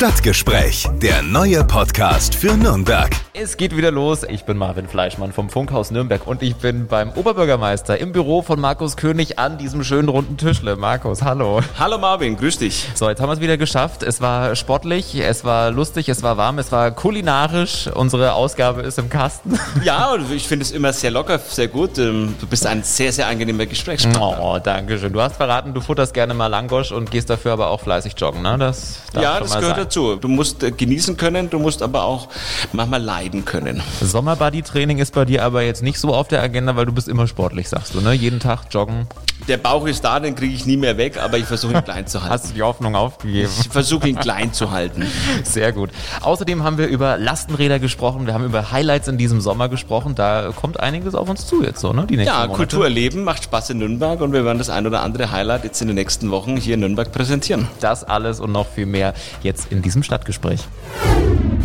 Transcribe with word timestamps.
Stadtgespräch, 0.00 0.88
der 1.02 1.20
neue 1.20 1.62
Podcast 1.62 2.34
für 2.34 2.56
Nürnberg. 2.56 3.10
Es 3.34 3.58
geht 3.58 3.76
wieder 3.76 3.90
los. 3.90 4.22
Ich 4.26 4.44
bin 4.44 4.56
Marvin 4.56 4.88
Fleischmann 4.88 5.30
vom 5.30 5.50
Funkhaus 5.50 5.90
Nürnberg 5.90 6.26
und 6.26 6.42
ich 6.42 6.56
bin 6.56 6.86
beim 6.86 7.10
Oberbürgermeister 7.12 7.98
im 7.98 8.12
Büro 8.12 8.40
von 8.40 8.58
Markus 8.58 8.96
König 8.96 9.38
an 9.38 9.58
diesem 9.58 9.84
schönen 9.84 10.08
runden 10.08 10.38
Tischle. 10.38 10.76
Markus, 10.76 11.20
hallo. 11.22 11.60
Hallo 11.78 11.98
Marvin, 11.98 12.38
grüß 12.38 12.58
dich. 12.58 12.88
So, 12.94 13.10
jetzt 13.10 13.20
haben 13.20 13.28
wir 13.28 13.34
es 13.34 13.40
wieder 13.40 13.58
geschafft. 13.58 14.02
Es 14.02 14.22
war 14.22 14.56
sportlich, 14.56 15.14
es 15.20 15.44
war 15.44 15.70
lustig, 15.70 16.08
es 16.08 16.22
war 16.22 16.38
warm, 16.38 16.58
es 16.58 16.72
war 16.72 16.90
kulinarisch. 16.92 17.86
Unsere 17.88 18.32
Ausgabe 18.32 18.80
ist 18.80 18.98
im 18.98 19.10
Kasten. 19.10 19.58
Ja, 19.84 20.16
ich 20.34 20.46
finde 20.48 20.64
es 20.64 20.72
immer 20.72 20.92
sehr 20.94 21.10
locker, 21.10 21.38
sehr 21.38 21.68
gut. 21.68 21.98
Ähm, 21.98 22.34
Du 22.40 22.46
bist 22.46 22.66
ein 22.66 22.82
sehr, 22.82 23.12
sehr 23.12 23.26
angenehmer 23.26 23.66
Gesprächspartner. 23.66 24.38
Oh, 24.42 24.58
danke 24.58 24.98
schön. 24.98 25.12
Du 25.12 25.20
hast 25.20 25.36
verraten, 25.36 25.74
du 25.74 25.80
futterst 25.82 26.14
gerne 26.14 26.32
mal 26.34 26.46
Langosch 26.48 26.90
und 26.90 27.10
gehst 27.10 27.28
dafür 27.30 27.52
aber 27.52 27.68
auch 27.68 27.80
fleißig 27.80 28.14
joggen, 28.16 28.42
ne? 28.42 28.56
Das 28.58 29.02
darf 29.12 29.22
Ja, 29.22 29.32
schon 29.34 29.42
das 29.42 29.50
mal 29.50 29.60
gehört 29.60 29.76
sein. 29.78 29.89
Dazu. 29.90 30.16
Du 30.16 30.28
musst 30.28 30.62
äh, 30.62 30.70
genießen 30.70 31.16
können, 31.16 31.50
du 31.50 31.58
musst 31.58 31.82
aber 31.82 32.04
auch 32.04 32.28
manchmal 32.72 33.02
leiden 33.02 33.44
können. 33.44 33.82
Sommerbuddy-Training 34.00 34.98
ist 34.98 35.14
bei 35.14 35.24
dir 35.24 35.44
aber 35.44 35.62
jetzt 35.62 35.82
nicht 35.82 35.98
so 35.98 36.14
auf 36.14 36.28
der 36.28 36.42
Agenda, 36.42 36.76
weil 36.76 36.86
du 36.86 36.92
bist 36.92 37.08
immer 37.08 37.26
sportlich, 37.26 37.68
sagst 37.68 37.94
du, 37.94 38.00
ne? 38.00 38.12
Jeden 38.12 38.40
Tag 38.40 38.66
joggen. 38.70 39.06
Der 39.50 39.56
Bauch 39.56 39.84
ist 39.88 40.04
da, 40.04 40.20
den 40.20 40.36
kriege 40.36 40.54
ich 40.54 40.64
nie 40.64 40.76
mehr 40.76 40.96
weg, 40.96 41.20
aber 41.20 41.36
ich 41.36 41.44
versuche 41.44 41.72
ihn 41.74 41.82
klein 41.82 42.06
zu 42.06 42.22
Hast 42.22 42.30
halten. 42.30 42.48
du 42.50 42.54
die 42.54 42.62
Hoffnung 42.62 42.94
aufgegeben? 42.94 43.50
Ich 43.60 43.68
versuche 43.68 44.08
ihn 44.08 44.14
klein 44.14 44.52
zu 44.52 44.70
halten. 44.70 45.04
Sehr 45.42 45.72
gut. 45.72 45.90
Außerdem 46.20 46.62
haben 46.62 46.78
wir 46.78 46.86
über 46.86 47.18
Lastenräder 47.18 47.80
gesprochen, 47.80 48.26
wir 48.28 48.32
haben 48.34 48.44
über 48.44 48.70
Highlights 48.70 49.08
in 49.08 49.18
diesem 49.18 49.40
Sommer 49.40 49.68
gesprochen. 49.68 50.14
Da 50.14 50.52
kommt 50.54 50.78
einiges 50.78 51.16
auf 51.16 51.28
uns 51.28 51.46
zu 51.48 51.64
jetzt 51.64 51.80
so, 51.80 51.92
ne? 51.92 52.06
Die 52.08 52.16
nächsten 52.16 52.32
Ja, 52.32 52.42
Monate. 52.42 52.56
Kultur 52.58 52.84
erleben 52.84 53.24
macht 53.24 53.42
Spaß 53.42 53.70
in 53.70 53.78
Nürnberg 53.78 54.20
und 54.20 54.32
wir 54.32 54.44
werden 54.44 54.58
das 54.58 54.70
ein 54.70 54.86
oder 54.86 55.02
andere 55.02 55.32
Highlight 55.32 55.64
jetzt 55.64 55.80
in 55.82 55.88
den 55.88 55.96
nächsten 55.96 56.30
Wochen 56.30 56.56
hier 56.56 56.74
in 56.74 56.80
Nürnberg 56.80 57.10
präsentieren. 57.10 57.66
Das 57.80 58.04
alles 58.04 58.38
und 58.38 58.52
noch 58.52 58.68
viel 58.68 58.86
mehr 58.86 59.14
jetzt 59.42 59.72
in 59.72 59.82
diesem 59.82 60.04
Stadtgespräch. 60.04 60.60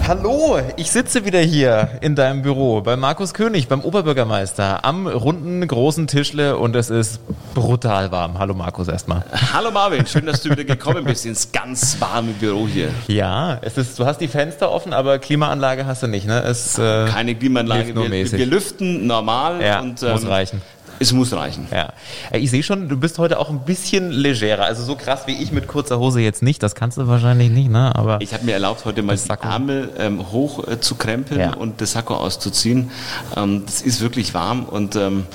Hallo, 0.07 0.59
ich 0.77 0.91
sitze 0.91 1.25
wieder 1.25 1.39
hier 1.39 1.89
in 2.01 2.13
deinem 2.15 2.43
Büro 2.43 2.81
bei 2.81 2.95
Markus 2.95 3.33
König, 3.33 3.67
beim 3.67 3.81
Oberbürgermeister, 3.81 4.85
am 4.85 5.07
runden 5.07 5.67
großen 5.67 6.05
Tischle 6.05 6.57
und 6.57 6.75
es 6.75 6.91
ist 6.91 7.19
brutal 7.55 8.11
warm. 8.11 8.37
Hallo 8.37 8.53
Markus 8.53 8.87
erstmal. 8.87 9.25
Hallo 9.51 9.71
Marvin, 9.71 10.05
schön, 10.05 10.27
dass 10.27 10.43
du 10.43 10.51
wieder 10.51 10.63
gekommen 10.63 11.05
bist 11.05 11.25
ins 11.25 11.51
ganz 11.51 11.99
warme 11.99 12.33
Büro 12.33 12.67
hier. 12.67 12.89
Ja, 13.07 13.57
es 13.61 13.79
ist, 13.79 13.97
du 13.97 14.05
hast 14.05 14.21
die 14.21 14.27
Fenster 14.27 14.71
offen, 14.71 14.93
aber 14.93 15.17
Klimaanlage 15.17 15.87
hast 15.87 16.03
du 16.03 16.07
nicht, 16.07 16.27
ne? 16.27 16.43
Es, 16.43 16.77
äh, 16.77 17.07
Keine 17.07 17.33
Klimaanlage, 17.33 17.93
nur 17.95 18.03
wir, 18.03 18.09
mäßig. 18.11 18.37
wir 18.37 18.45
lüften 18.45 19.07
normal 19.07 19.59
ja, 19.59 19.79
und 19.79 19.99
muss 20.03 20.21
ähm, 20.21 20.29
reichen. 20.29 20.61
Es 20.99 21.11
muss 21.13 21.33
reichen. 21.33 21.67
Ja, 21.71 21.89
Äh, 22.31 22.39
ich 22.39 22.51
sehe 22.51 22.63
schon, 22.63 22.87
du 22.89 22.97
bist 22.97 23.17
heute 23.19 23.39
auch 23.39 23.49
ein 23.49 23.59
bisschen 23.65 24.11
legerer. 24.11 24.63
Also 24.65 24.83
so 24.83 24.95
krass 24.95 25.23
wie 25.27 25.33
ich 25.41 25.51
mit 25.51 25.67
kurzer 25.67 25.99
Hose 25.99 26.21
jetzt 26.21 26.41
nicht. 26.43 26.61
Das 26.63 26.75
kannst 26.75 26.97
du 26.97 27.07
wahrscheinlich 27.07 27.49
nicht, 27.49 27.69
ne? 27.69 27.93
Aber 27.95 28.19
Ich 28.21 28.33
habe 28.33 28.45
mir 28.45 28.53
erlaubt, 28.53 28.85
heute 28.85 29.01
mal 29.03 29.13
die 29.15 29.21
Sakko. 29.21 29.47
Ärmel 29.47 29.89
ähm, 29.97 30.31
hoch 30.31 30.67
äh, 30.67 30.79
zu 30.79 30.95
krempeln 30.95 31.39
Ja. 31.39 31.53
und 31.53 31.81
das 31.81 31.91
Sakko 31.93 32.15
auszuziehen. 32.15 32.91
Ähm, 33.35 33.63
das 33.65 33.81
ist 33.81 34.01
wirklich 34.01 34.33
warm 34.33 34.63
und 34.65 34.95
ähm, 34.95 35.25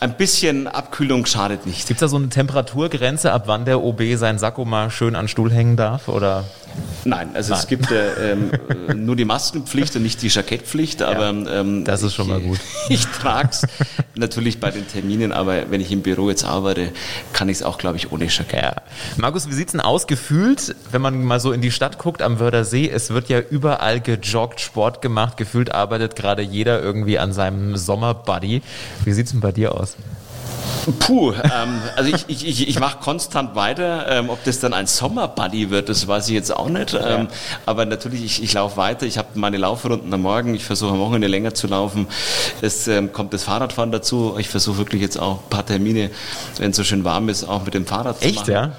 ein 0.00 0.16
bisschen 0.16 0.66
Abkühlung 0.68 1.26
schadet 1.26 1.66
nicht. 1.66 1.86
gibt's 1.86 2.00
da 2.00 2.08
so 2.08 2.16
eine 2.16 2.28
Temperaturgrenze, 2.28 3.32
ab 3.32 3.44
wann 3.46 3.64
der 3.64 3.82
OB 3.82 4.02
sein 4.16 4.38
Sakko 4.38 4.64
mal 4.64 4.90
schön 4.90 5.14
an 5.16 5.24
den 5.24 5.28
Stuhl 5.28 5.52
hängen 5.52 5.76
darf? 5.76 6.08
Oder 6.08 6.44
Nein, 7.06 7.30
also 7.34 7.54
es 7.54 7.60
Nein. 7.60 7.68
gibt 7.68 7.90
äh, 7.92 8.32
ähm, 8.32 8.50
äh, 8.88 8.94
nur 8.94 9.14
die 9.14 9.24
Maskenpflicht 9.24 9.94
und 9.94 10.02
nicht 10.02 10.22
die 10.22 10.28
Jackettpflicht, 10.28 11.02
aber 11.02 11.28
ähm, 11.28 11.84
Das 11.84 12.02
ist 12.02 12.14
schon 12.14 12.28
mal 12.28 12.40
gut. 12.40 12.58
Ich, 12.88 13.00
ich 13.00 13.06
trage 13.06 13.48
es 13.50 13.66
natürlich 14.14 14.58
bei 14.60 14.70
den 14.70 14.86
Terminen, 14.88 15.32
aber 15.32 15.70
wenn 15.70 15.80
ich 15.80 15.92
im 15.92 16.02
Büro 16.02 16.28
jetzt 16.30 16.44
arbeite, 16.44 16.90
kann 17.32 17.48
ich 17.48 17.58
es 17.58 17.62
auch, 17.62 17.78
glaube 17.78 17.96
ich, 17.96 18.10
ohne 18.12 18.26
Jackett. 18.26 18.62
ja. 18.62 18.74
Markus, 19.16 19.48
wie 19.48 19.52
sieht's 19.54 19.72
denn 19.72 19.80
aus 19.80 20.06
gefühlt, 20.06 20.74
wenn 20.90 21.00
man 21.00 21.22
mal 21.24 21.38
so 21.40 21.52
in 21.52 21.60
die 21.60 21.70
Stadt 21.70 21.98
guckt 21.98 22.22
am 22.22 22.40
Wörthersee? 22.40 22.88
Es 22.88 23.10
wird 23.10 23.28
ja 23.28 23.40
überall 23.40 24.00
gejoggt, 24.00 24.60
Sport 24.60 25.00
gemacht. 25.00 25.36
Gefühlt 25.36 25.72
arbeitet 25.72 26.16
gerade 26.16 26.42
jeder 26.42 26.82
irgendwie 26.82 27.18
an 27.18 27.32
seinem 27.32 27.76
Sommerbuddy. 27.76 28.62
Wie 29.04 29.12
sieht's 29.12 29.30
denn 29.30 29.40
bei 29.40 29.52
dir 29.52 29.74
aus? 29.74 29.96
Puh, 31.00 31.32
ähm, 31.32 31.80
also 31.96 32.14
ich, 32.14 32.24
ich, 32.28 32.46
ich, 32.46 32.68
ich 32.68 32.80
mache 32.80 32.98
konstant 32.98 33.54
weiter. 33.54 34.06
Ähm, 34.08 34.30
ob 34.30 34.42
das 34.44 34.60
dann 34.60 34.72
ein 34.72 34.86
Sommerbuddy 34.86 35.70
wird, 35.70 35.88
das 35.88 36.06
weiß 36.06 36.28
ich 36.28 36.34
jetzt 36.34 36.54
auch 36.54 36.68
nicht. 36.68 36.94
Ähm, 36.94 37.28
aber 37.64 37.86
natürlich, 37.86 38.24
ich, 38.24 38.42
ich 38.42 38.52
laufe 38.52 38.76
weiter. 38.76 39.06
Ich 39.06 39.18
habe 39.18 39.28
meine 39.34 39.56
Laufrunden 39.56 40.12
am 40.12 40.22
Morgen. 40.22 40.54
Ich 40.54 40.64
versuche 40.64 40.92
am 40.92 41.00
Wochenende 41.00 41.26
länger 41.26 41.54
zu 41.54 41.66
laufen. 41.66 42.06
Es 42.60 42.88
ähm, 42.88 43.12
kommt 43.12 43.32
das 43.32 43.44
Fahrradfahren 43.44 43.92
dazu. 43.92 44.36
Ich 44.38 44.48
versuche 44.48 44.78
wirklich 44.78 45.02
jetzt 45.02 45.18
auch 45.18 45.42
ein 45.42 45.50
paar 45.50 45.66
Termine, 45.66 46.10
wenn 46.58 46.70
es 46.70 46.76
so 46.76 46.84
schön 46.84 47.04
warm 47.04 47.28
ist, 47.28 47.44
auch 47.44 47.64
mit 47.64 47.74
dem 47.74 47.86
Fahrrad 47.86 48.20
zu 48.20 48.24
Echt, 48.26 48.36
machen. 48.40 48.52
ja? 48.52 48.72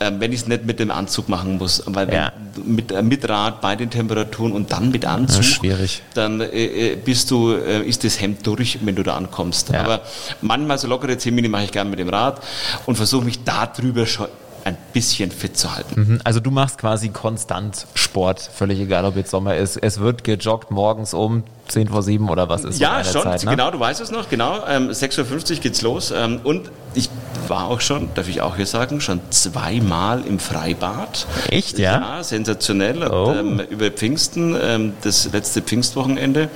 Ähm, 0.00 0.20
wenn 0.20 0.32
ich 0.32 0.40
es 0.42 0.46
nicht 0.46 0.64
mit 0.64 0.78
dem 0.78 0.90
Anzug 0.90 1.28
machen 1.28 1.58
muss, 1.58 1.82
weil 1.86 2.12
Ja. 2.12 2.32
mit, 2.64 2.92
äh, 2.92 3.02
mit 3.02 3.28
Rad 3.28 3.60
bei 3.60 3.74
den 3.76 3.90
Temperaturen 3.90 4.52
und 4.52 4.70
dann 4.72 4.90
mit 4.90 5.04
Anzug, 5.04 5.44
schwierig. 5.44 6.02
dann 6.14 6.40
äh, 6.40 6.46
äh, 6.92 6.96
bist 6.96 7.30
du, 7.30 7.52
äh, 7.52 7.82
ist 7.86 8.04
das 8.04 8.20
Hemd 8.20 8.46
durch, 8.46 8.78
wenn 8.82 8.94
du 8.94 9.02
da 9.02 9.16
ankommst. 9.16 9.70
Ja. 9.70 9.80
Aber 9.80 10.00
manchmal 10.40 10.78
so 10.78 10.86
lockere 10.88 11.16
Termine 11.16 11.48
mache 11.48 11.64
ich 11.64 11.72
gerne 11.72 11.90
mit 11.90 11.98
dem 11.98 12.08
Rad 12.08 12.40
und 12.86 12.96
versuche 12.96 13.24
mich 13.24 13.42
darüber 13.44 14.06
schon 14.06 14.26
ein 14.68 14.76
bisschen 14.92 15.30
fit 15.30 15.56
zu 15.56 15.74
halten. 15.74 16.00
Mhm, 16.00 16.20
Also 16.24 16.40
du 16.40 16.50
machst 16.50 16.78
quasi 16.78 17.08
konstant 17.10 17.86
Sport, 17.94 18.40
völlig 18.40 18.80
egal, 18.80 19.04
ob 19.04 19.16
jetzt 19.16 19.30
Sommer 19.30 19.56
ist. 19.56 19.76
Es 19.76 20.00
wird 20.00 20.24
gejoggt 20.24 20.70
morgens 20.70 21.14
um 21.14 21.42
10 21.68 21.88
vor 21.88 22.02
7 22.02 22.28
oder 22.30 22.48
was 22.48 22.64
ist 22.64 22.78
Ja, 22.80 23.04
schon, 23.04 23.22
Zeit, 23.22 23.44
ne? 23.44 23.50
genau, 23.50 23.70
du 23.70 23.78
weißt 23.78 24.00
es 24.00 24.10
noch, 24.10 24.28
genau. 24.30 24.64
Ähm, 24.66 24.88
6.50 24.90 25.50
Uhr 25.56 25.60
geht's 25.60 25.82
los. 25.82 26.10
Ähm, 26.16 26.40
und 26.42 26.70
ich 26.94 27.10
war 27.46 27.66
auch 27.68 27.80
schon, 27.82 28.08
darf 28.14 28.26
ich 28.28 28.40
auch 28.40 28.56
hier 28.56 28.64
sagen, 28.66 29.00
schon 29.02 29.20
zweimal 29.30 30.22
im 30.26 30.38
Freibad. 30.38 31.26
Echt, 31.50 31.78
ja? 31.78 32.16
Ja, 32.16 32.22
sensationell. 32.22 33.02
Und, 33.04 33.12
Oh. 33.12 33.34
ähm, 33.38 33.60
über 33.68 33.90
Pfingsten, 33.90 34.56
ähm, 34.60 34.94
das 35.02 35.30
letzte 35.32 35.60
Pfingstwochenende, 35.60 36.48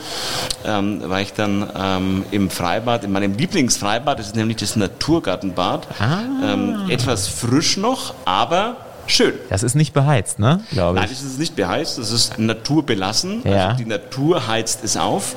ähm, 0.64 1.02
war 1.08 1.20
ich 1.20 1.32
dann 1.34 1.68
ähm, 1.76 2.24
im 2.30 2.48
Freibad, 2.50 3.04
in 3.04 3.12
meinem 3.12 3.34
Lieblingsfreibad, 3.34 4.18
das 4.18 4.28
ist 4.28 4.36
nämlich 4.36 4.56
das 4.58 4.76
Naturgartenbad. 4.76 5.86
Ah. 6.00 6.20
Ähm, 6.42 6.88
etwas 6.88 7.28
frisch 7.28 7.76
noch, 7.76 8.01
aber 8.24 8.76
schön. 9.06 9.34
Das 9.48 9.62
ist 9.62 9.74
nicht 9.74 9.92
beheizt, 9.92 10.38
ne? 10.38 10.60
Glaube 10.70 10.96
Nein, 10.96 11.08
ich. 11.10 11.18
das 11.18 11.22
ist 11.22 11.38
nicht 11.38 11.56
beheizt, 11.56 11.98
das 11.98 12.10
ist 12.10 12.38
naturbelassen. 12.38 13.42
Ja. 13.44 13.68
Also 13.68 13.76
die 13.76 13.88
Natur 13.88 14.46
heizt 14.46 14.84
es 14.84 14.96
auf. 14.96 15.34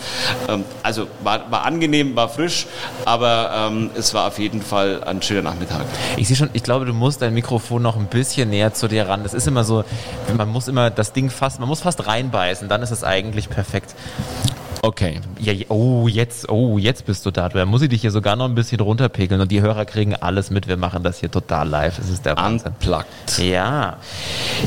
Ähm, 0.48 0.64
also 0.84 1.08
war, 1.24 1.52
war 1.52 1.66
angenehm, 1.66 2.16
war 2.16 2.30
frisch, 2.30 2.68
aber 3.06 3.70
ähm, 3.72 3.90
es 3.96 4.14
war 4.14 4.28
auf 4.28 4.40
jeden 4.40 4.62
Fall 4.62 5.04
ein 5.04 5.22
schöner 5.22 5.42
Nachmittag. 5.42 5.86
Ich 6.18 6.28
sehe 6.28 6.38
schon, 6.38 6.50
ich 6.54 6.64
glaube, 6.64 6.86
du 6.86 6.94
musst 6.94 7.22
dein 7.22 7.34
Mikrofon 7.34 7.82
noch 7.82 7.98
ein 7.98 8.08
bisschen 8.08 8.50
näher 8.50 8.74
zu 8.74 8.88
dir 8.88 9.08
ran. 9.08 9.24
Das 9.24 9.34
ist 9.34 9.48
immer 9.48 9.64
so, 9.64 9.84
man 10.38 10.48
muss 10.50 10.68
immer 10.68 10.90
das 10.90 11.14
Ding 11.14 11.30
fast, 11.30 11.60
man 11.60 11.68
muss 11.68 11.82
fast 11.82 12.08
reinbeißen, 12.08 12.70
dann 12.70 12.82
ist 12.82 12.92
es 12.92 13.04
eigentlich 13.04 13.50
perfekt. 13.50 13.96
Okay. 14.86 15.20
Ja, 15.40 15.54
oh, 15.70 16.08
jetzt, 16.08 16.48
oh, 16.48 16.78
jetzt 16.78 17.08
bist 17.08 17.26
du 17.26 17.32
da. 17.32 17.50
Da 17.50 17.66
muss 17.66 17.82
ich 17.82 17.90
dich 17.90 18.02
hier 18.02 18.12
sogar 18.12 18.36
noch 18.36 18.46
ein 18.46 18.54
bisschen 18.54 18.80
runterpegeln 18.80 19.42
und 19.42 19.52
die 19.52 19.62
Hörer 19.62 19.84
kriegen 19.86 20.14
alles 20.16 20.52
mit. 20.52 20.68
Wir 20.68 20.78
machen 20.78 21.02
das 21.02 21.20
hier 21.20 21.32
total 21.32 21.68
live. 21.68 21.98
Es 21.98 22.08
ist 22.08 22.24
der 22.24 22.38
Wahnsinn. 22.38 22.74
Unplugged. 22.74 23.40
Ja. 23.40 23.98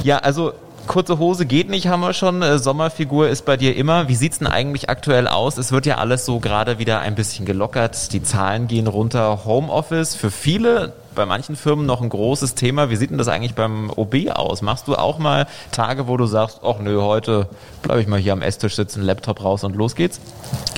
Ja, 0.02 0.18
also 0.18 0.54
kurze 0.88 1.18
Hose 1.18 1.46
geht 1.46 1.68
nicht, 1.68 1.86
haben 1.86 2.00
wir 2.00 2.12
schon. 2.12 2.42
Äh, 2.42 2.58
Sommerfigur 2.58 3.28
ist 3.28 3.44
bei 3.44 3.56
dir 3.56 3.76
immer. 3.76 4.08
Wie 4.08 4.16
sieht's 4.16 4.38
denn 4.38 4.48
eigentlich 4.48 4.90
aktuell 4.90 5.28
aus? 5.28 5.58
Es 5.58 5.70
wird 5.70 5.86
ja 5.86 5.98
alles 5.98 6.24
so 6.24 6.40
gerade 6.40 6.80
wieder 6.80 6.98
ein 7.00 7.14
bisschen 7.14 7.46
gelockert. 7.46 8.12
Die 8.12 8.22
Zahlen 8.22 8.66
gehen 8.66 8.88
runter. 8.88 9.44
Homeoffice 9.44 10.16
für 10.16 10.32
viele, 10.32 10.94
bei 11.14 11.26
manchen 11.26 11.56
Firmen 11.56 11.86
noch 11.86 12.00
ein 12.00 12.08
großes 12.08 12.54
Thema. 12.54 12.90
Wie 12.90 12.96
sieht 12.96 13.10
denn 13.10 13.18
das 13.18 13.28
eigentlich 13.28 13.54
beim 13.54 13.90
OB 13.90 14.30
aus? 14.30 14.62
Machst 14.62 14.88
du 14.88 14.96
auch 14.96 15.18
mal 15.18 15.46
Tage, 15.70 16.08
wo 16.08 16.16
du 16.16 16.26
sagst, 16.26 16.60
ach 16.64 16.78
nö, 16.80 17.02
heute 17.02 17.48
bleibe 17.82 18.00
ich 18.00 18.06
mal 18.06 18.18
hier 18.18 18.32
am 18.32 18.42
Esstisch 18.42 18.74
sitzen, 18.74 19.02
Laptop 19.02 19.44
raus 19.44 19.64
und 19.64 19.76
los 19.76 19.94
geht's? 19.94 20.20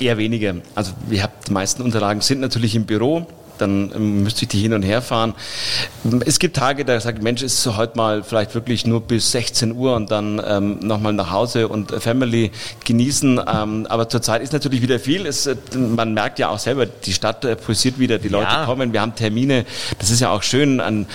Eher 0.00 0.18
weniger. 0.18 0.56
Also 0.74 0.92
wir 1.08 1.22
habt 1.22 1.48
die 1.48 1.52
meisten 1.52 1.82
Unterlagen 1.82 2.20
sind 2.20 2.40
natürlich 2.40 2.74
im 2.74 2.84
Büro. 2.84 3.26
Dann 3.60 3.92
ähm, 3.94 4.22
müsste 4.24 4.42
ich 4.42 4.48
die 4.48 4.58
hin 4.60 4.72
und 4.72 4.82
her 4.82 5.02
fahren. 5.02 5.34
Es 6.26 6.38
gibt 6.38 6.56
Tage, 6.56 6.84
da 6.84 6.98
sagt 7.00 7.22
Mensch, 7.22 7.42
ist 7.42 7.66
heute 7.76 7.96
mal 7.96 8.22
vielleicht 8.22 8.54
wirklich 8.54 8.86
nur 8.86 9.00
bis 9.00 9.30
16 9.32 9.72
Uhr 9.74 9.94
und 9.96 10.10
dann 10.10 10.40
ähm, 10.46 10.78
nochmal 10.80 11.12
nach 11.12 11.30
Hause 11.30 11.68
und 11.68 11.90
Family 11.92 12.50
genießen. 12.84 13.40
Ähm, 13.46 13.86
aber 13.88 14.08
zurzeit 14.08 14.42
ist 14.42 14.52
natürlich 14.52 14.82
wieder 14.82 14.98
viel. 14.98 15.26
Es, 15.26 15.46
äh, 15.46 15.56
man 15.76 16.14
merkt 16.14 16.38
ja 16.38 16.48
auch 16.48 16.58
selber, 16.58 16.86
die 16.86 17.12
Stadt 17.12 17.44
äh, 17.44 17.56
pulsiert 17.56 17.98
wieder, 17.98 18.18
die 18.18 18.28
Leute 18.28 18.50
Ja. 18.50 18.64
kommen, 18.64 18.92
wir 18.92 19.00
haben 19.00 19.14
Termine. 19.14 19.64
Das 19.98 20.10
ist 20.10 20.20
ja 20.20 20.30
auch 20.30 20.42
schön. 20.42 20.80
Ein 20.80 21.06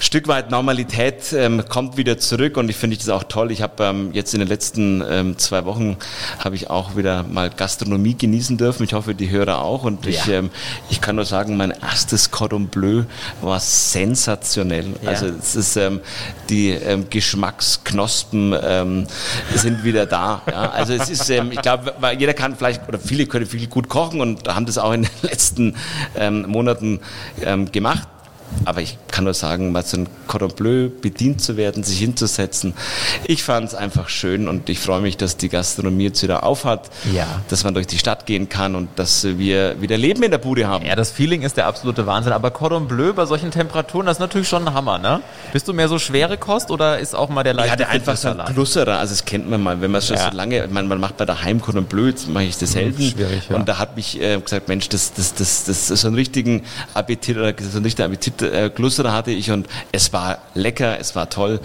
Stück 0.00 0.28
weit 0.28 0.50
Normalität 0.50 1.32
ähm, 1.32 1.64
kommt 1.68 1.96
wieder 1.96 2.18
zurück 2.18 2.56
und 2.56 2.68
ich 2.70 2.76
finde 2.76 2.96
das 2.96 3.08
auch 3.08 3.24
toll. 3.24 3.50
Ich 3.50 3.62
habe 3.62 3.82
ähm, 3.84 4.10
jetzt 4.12 4.34
in 4.34 4.40
den 4.40 4.48
letzten 4.48 5.02
ähm, 5.08 5.38
zwei 5.38 5.64
Wochen 5.64 5.96
habe 6.38 6.54
ich 6.54 6.70
auch 6.70 6.96
wieder 6.96 7.22
mal 7.24 7.50
Gastronomie 7.50 8.14
genießen 8.16 8.56
dürfen. 8.58 8.84
Ich 8.84 8.92
hoffe, 8.92 9.14
die 9.14 9.30
Hörer 9.30 9.62
auch. 9.62 9.84
Und 9.84 10.06
ich, 10.06 10.26
Ja. 10.26 10.34
ähm, 10.34 10.50
ich 10.90 11.00
kann 11.00 11.16
nur 11.16 11.24
sagen, 11.24 11.56
mein 11.56 11.71
erstes 11.80 12.30
Cordon 12.30 12.68
Bleu 12.68 13.04
war 13.40 13.60
sensationell. 13.60 14.86
Ja. 15.02 15.10
Also 15.10 15.26
es 15.26 15.56
ist 15.56 15.76
ähm, 15.76 16.00
die 16.48 16.70
ähm, 16.70 17.06
Geschmacksknospen 17.08 18.54
ähm, 18.62 19.06
sind 19.54 19.84
wieder 19.84 20.06
da. 20.06 20.42
Ja? 20.46 20.70
Also 20.70 20.94
es 20.94 21.08
ist, 21.08 21.30
ähm, 21.30 21.52
ich 21.52 21.62
glaube, 21.62 21.94
jeder 22.18 22.34
kann 22.34 22.56
vielleicht 22.56 22.88
oder 22.88 22.98
viele 22.98 23.26
können 23.26 23.46
viel 23.46 23.66
gut 23.66 23.88
kochen 23.88 24.20
und 24.20 24.48
haben 24.48 24.66
das 24.66 24.78
auch 24.78 24.92
in 24.92 25.02
den 25.02 25.10
letzten 25.22 25.76
ähm, 26.16 26.42
Monaten 26.48 27.00
ähm, 27.42 27.70
gemacht. 27.70 28.08
Aber 28.64 28.80
ich 28.80 28.96
kann 29.10 29.24
nur 29.24 29.34
sagen, 29.34 29.72
mal 29.72 29.82
so 29.84 29.96
ein 29.98 30.08
Cordon 30.26 30.50
Bleu 30.54 30.88
bedient 30.88 31.40
zu 31.42 31.56
werden, 31.56 31.82
sich 31.84 31.98
hinzusetzen. 31.98 32.74
Ich 33.26 33.42
fand 33.42 33.68
es 33.68 33.74
einfach 33.74 34.08
schön 34.08 34.48
und 34.48 34.68
ich 34.68 34.78
freue 34.78 35.00
mich, 35.00 35.16
dass 35.16 35.36
die 35.36 35.48
Gastronomie 35.48 36.04
jetzt 36.04 36.22
wieder 36.22 36.44
aufhat, 36.44 36.90
Ja. 37.12 37.26
dass 37.48 37.64
man 37.64 37.74
durch 37.74 37.86
die 37.86 37.98
Stadt 37.98 38.26
gehen 38.26 38.48
kann 38.48 38.74
und 38.74 38.88
dass 38.96 39.24
wir 39.24 39.80
wieder 39.80 39.98
Leben 39.98 40.22
in 40.22 40.30
der 40.30 40.38
Bude 40.38 40.66
haben. 40.66 40.86
Ja, 40.86 40.96
das 40.96 41.10
Feeling 41.10 41.42
ist 41.42 41.56
der 41.56 41.66
absolute 41.66 42.06
Wahnsinn. 42.06 42.32
Aber 42.32 42.50
Cordon 42.50 42.86
Bleu 42.88 43.12
bei 43.12 43.26
solchen 43.26 43.50
Temperaturen, 43.50 44.06
das 44.06 44.16
ist 44.16 44.20
natürlich 44.20 44.48
schon 44.48 44.66
ein 44.66 44.74
Hammer, 44.74 44.98
ne? 44.98 45.20
Bist 45.52 45.68
du 45.68 45.72
mehr 45.72 45.88
so 45.88 45.98
schwere 45.98 46.36
Kost 46.38 46.70
oder 46.70 46.98
ist 46.98 47.14
auch 47.14 47.28
mal 47.28 47.42
der 47.42 47.54
leichte 47.54 47.70
Ja, 47.72 47.76
der 47.76 47.88
einfach 47.90 48.16
so 48.16 48.28
ein? 48.28 48.40
Glusserer, 48.54 48.98
also 48.98 49.12
das 49.12 49.24
kennt 49.24 49.48
man 49.50 49.62
mal, 49.62 49.80
wenn 49.80 49.90
man 49.90 50.00
schon 50.02 50.16
Ja. 50.16 50.30
so 50.30 50.36
lange, 50.36 50.66
man, 50.68 50.88
man 50.88 51.00
macht 51.00 51.16
bei 51.16 51.24
daheim 51.26 51.60
Cordon 51.60 51.84
Bleu, 51.84 52.08
jetzt 52.08 52.28
mache 52.28 52.44
ich 52.44 52.56
das 52.58 52.72
selten. 52.72 53.02
schwierig, 53.02 53.42
ja. 53.50 53.56
Und 53.56 53.68
da 53.68 53.78
hat 53.78 53.96
mich 53.96 54.20
äh, 54.20 54.40
gesagt, 54.40 54.68
Mensch, 54.68 54.88
das, 54.88 55.12
das, 55.12 55.34
das, 55.34 55.64
das 55.64 55.90
ist 55.90 56.00
so 56.00 56.06
einen 56.08 56.16
richtigen 56.16 56.62
Appetit 56.94 57.36
oder 57.36 57.52
so 57.60 57.76
einen 57.76 57.84
richtigen 57.84 58.06
Appetit, 58.06 58.41
äh, 58.42 58.70
Glusserer 58.74 59.12
hatte 59.12 59.30
ich 59.30 59.50
und 59.50 59.66
es 59.92 60.12
war 60.12 60.38
lecker, 60.54 60.98
es 61.00 61.14
war 61.14 61.30
toll. 61.30 61.60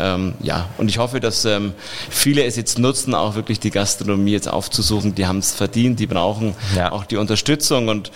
Ähm, 0.00 0.34
ja, 0.40 0.68
und 0.76 0.88
ich 0.88 0.98
hoffe, 0.98 1.20
dass 1.20 1.44
ähm, 1.44 1.72
viele 2.10 2.44
es 2.44 2.56
jetzt 2.56 2.78
nutzen, 2.80 3.14
auch 3.14 3.36
wirklich 3.36 3.60
die 3.60 3.70
Gastronomie 3.70 4.32
jetzt 4.32 4.48
aufzusuchen. 4.48 5.14
Die 5.14 5.26
haben 5.26 5.38
es 5.38 5.52
verdient, 5.52 6.00
die 6.00 6.06
brauchen 6.08 6.54
Ja. 6.76 6.90
auch 6.90 7.04
die 7.04 7.16
Unterstützung 7.16 7.88
und 7.88 8.10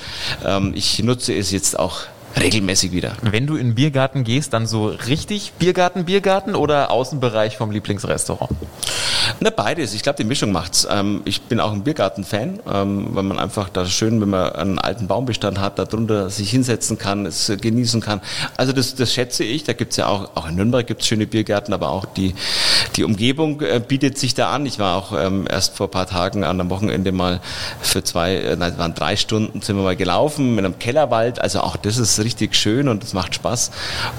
ähm, 0.45 0.73
ich 0.75 1.01
nutze 1.03 1.33
es 1.35 1.53
jetzt 1.53 1.79
auch 1.79 2.01
regelmäßig 2.39 2.93
wieder. 2.93 3.13
Wenn 3.23 3.47
du 3.47 3.57
in 3.57 3.69
den 3.69 3.75
Biergarten 3.75 4.25
gehst, 4.25 4.53
dann 4.53 4.67
so 4.67 4.87
richtig 4.89 5.53
Biergarten, 5.59 6.05
Biergarten 6.05 6.55
oder 6.57 6.91
Außenbereich 6.91 7.57
vom 7.57 7.71
Lieblingsrestaurant? 7.71 8.51
Na, 9.41 9.51
beides. 9.51 9.95
Ich 9.95 10.03
glaube, 10.03 10.17
die 10.17 10.25
Mischung 10.25 10.51
macht's. 10.51 10.87
Ähm, 10.91 11.23
ich 11.25 11.43
bin 11.43 11.61
auch 11.61 11.73
ein 11.73 11.85
Biergarten-Fan, 11.85 12.59
ähm, 12.69 13.09
weil 13.13 13.23
man 13.23 13.39
einfach 13.39 13.69
da 13.69 13.87
schön, 13.87 14.21
wenn 14.21 14.31
man 14.31 14.51
einen 14.53 14.79
alten 14.81 15.07
Baumbestand 15.07 15.61
hat, 15.61 15.79
da 15.79 15.85
drunter 15.85 16.29
sich 16.29 16.51
hinsetzen 16.51 16.99
kann, 16.99 17.25
es 17.25 17.53
genießen 17.61 18.01
kann. 18.01 18.21
Also 18.57 18.73
das, 18.73 18.97
das 18.97 19.15
schätze 19.15 19.45
ich. 19.45 19.63
Da 19.63 19.75
gibt's 19.75 19.97
ja 19.97 20.09
auch, 20.09 20.31
auch 20.35 20.49
in 20.49 20.57
Nürnberg 20.57 20.85
gibt's 20.85 21.07
schöne 21.07 21.29
Biergärten, 21.29 21.73
aber 21.73 21.91
auch 21.91 22.05
die, 22.05 22.35
die 22.97 23.05
Umgebung 23.05 23.61
äh, 23.61 23.81
bietet 23.87 24.19
sich 24.19 24.35
da 24.35 24.51
an. 24.51 24.67
Ich 24.67 24.81
war 24.81 24.97
auch 24.97 25.13
ähm, 25.17 25.47
erst 25.49 25.77
vor 25.77 25.87
ein 25.87 25.93
paar 25.93 26.09
Tagen 26.09 26.43
an 26.43 26.61
einem 26.61 26.71
Wochenende 26.71 27.13
mal 27.13 27.41
für 27.81 28.03
zwei, 28.03 28.35
äh, 28.35 28.57
nein, 28.57 28.77
waren 28.77 28.95
drei 28.95 29.15
Stunden, 29.15 29.63
sind 29.63 29.77
wir 29.77 29.85
mal 29.85 29.95
gelaufen 29.95 30.59
in 30.59 30.65
einem 30.65 30.81
Kellerwald. 30.81 31.41
Also 31.41 31.61
auch 31.61 31.77
das 31.77 31.99
ist 31.99 32.19
richtig 32.19 32.57
schön 32.57 32.89
und 32.89 33.05
es 33.05 33.13
macht 33.13 33.37
Spaß. 33.37 33.71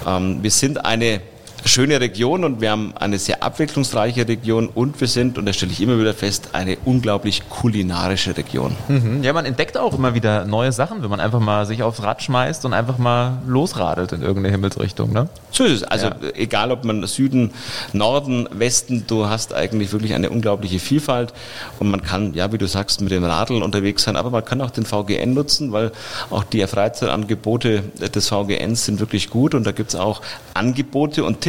Ähm, 0.07 0.41
wir 0.43 0.51
sind 0.51 0.85
eine 0.85 1.19
schöne 1.65 1.99
Region 1.99 2.43
und 2.43 2.61
wir 2.61 2.71
haben 2.71 2.93
eine 2.99 3.19
sehr 3.19 3.43
abwechslungsreiche 3.43 4.27
Region 4.27 4.67
und 4.67 4.99
wir 4.99 5.07
sind, 5.07 5.37
und 5.37 5.45
das 5.45 5.55
stelle 5.57 5.71
ich 5.71 5.81
immer 5.81 5.99
wieder 5.99 6.13
fest, 6.13 6.49
eine 6.53 6.77
unglaublich 6.85 7.47
kulinarische 7.49 8.35
Region. 8.37 8.75
Mhm. 8.87 9.23
Ja, 9.23 9.33
man 9.33 9.45
entdeckt 9.45 9.77
auch 9.77 9.93
immer 9.93 10.13
wieder 10.13 10.45
neue 10.45 10.71
Sachen, 10.71 11.01
wenn 11.03 11.09
man 11.09 11.19
einfach 11.19 11.39
mal 11.39 11.65
sich 11.65 11.83
aufs 11.83 12.01
Rad 12.01 12.21
schmeißt 12.23 12.65
und 12.65 12.73
einfach 12.73 12.97
mal 12.97 13.39
losradelt 13.47 14.11
in 14.11 14.21
irgendeine 14.21 14.51
Himmelsrichtung, 14.51 15.11
ne? 15.13 15.29
So 15.51 15.63
ist 15.63 15.71
es. 15.73 15.83
Also 15.83 16.07
Ja. 16.07 16.15
egal, 16.35 16.71
ob 16.71 16.83
man 16.85 17.05
Süden, 17.07 17.51
Norden, 17.93 18.47
Westen, 18.51 19.05
du 19.07 19.27
hast 19.27 19.53
eigentlich 19.53 19.91
wirklich 19.91 20.13
eine 20.13 20.29
unglaubliche 20.29 20.79
Vielfalt 20.79 21.33
und 21.79 21.89
man 21.91 22.01
kann, 22.01 22.33
ja, 22.33 22.51
wie 22.51 22.57
du 22.57 22.67
sagst, 22.67 23.01
mit 23.01 23.11
dem 23.11 23.23
Radl 23.23 23.61
unterwegs 23.63 24.03
sein, 24.03 24.15
aber 24.15 24.29
man 24.29 24.45
kann 24.45 24.61
auch 24.61 24.71
den 24.71 24.85
VGN 24.85 25.33
nutzen, 25.33 25.71
weil 25.71 25.91
auch 26.29 26.43
die 26.43 26.65
Freizeitangebote 26.65 27.83
des 28.13 28.27
VGNs 28.29 28.85
sind 28.85 28.99
wirklich 28.99 29.29
gut 29.29 29.53
und 29.55 29.65
da 29.65 29.71
gibt 29.71 29.89
es 29.89 29.95
auch 29.95 30.21
Angebote 30.53 31.23
und 31.23 31.41
Tipps, 31.41 31.48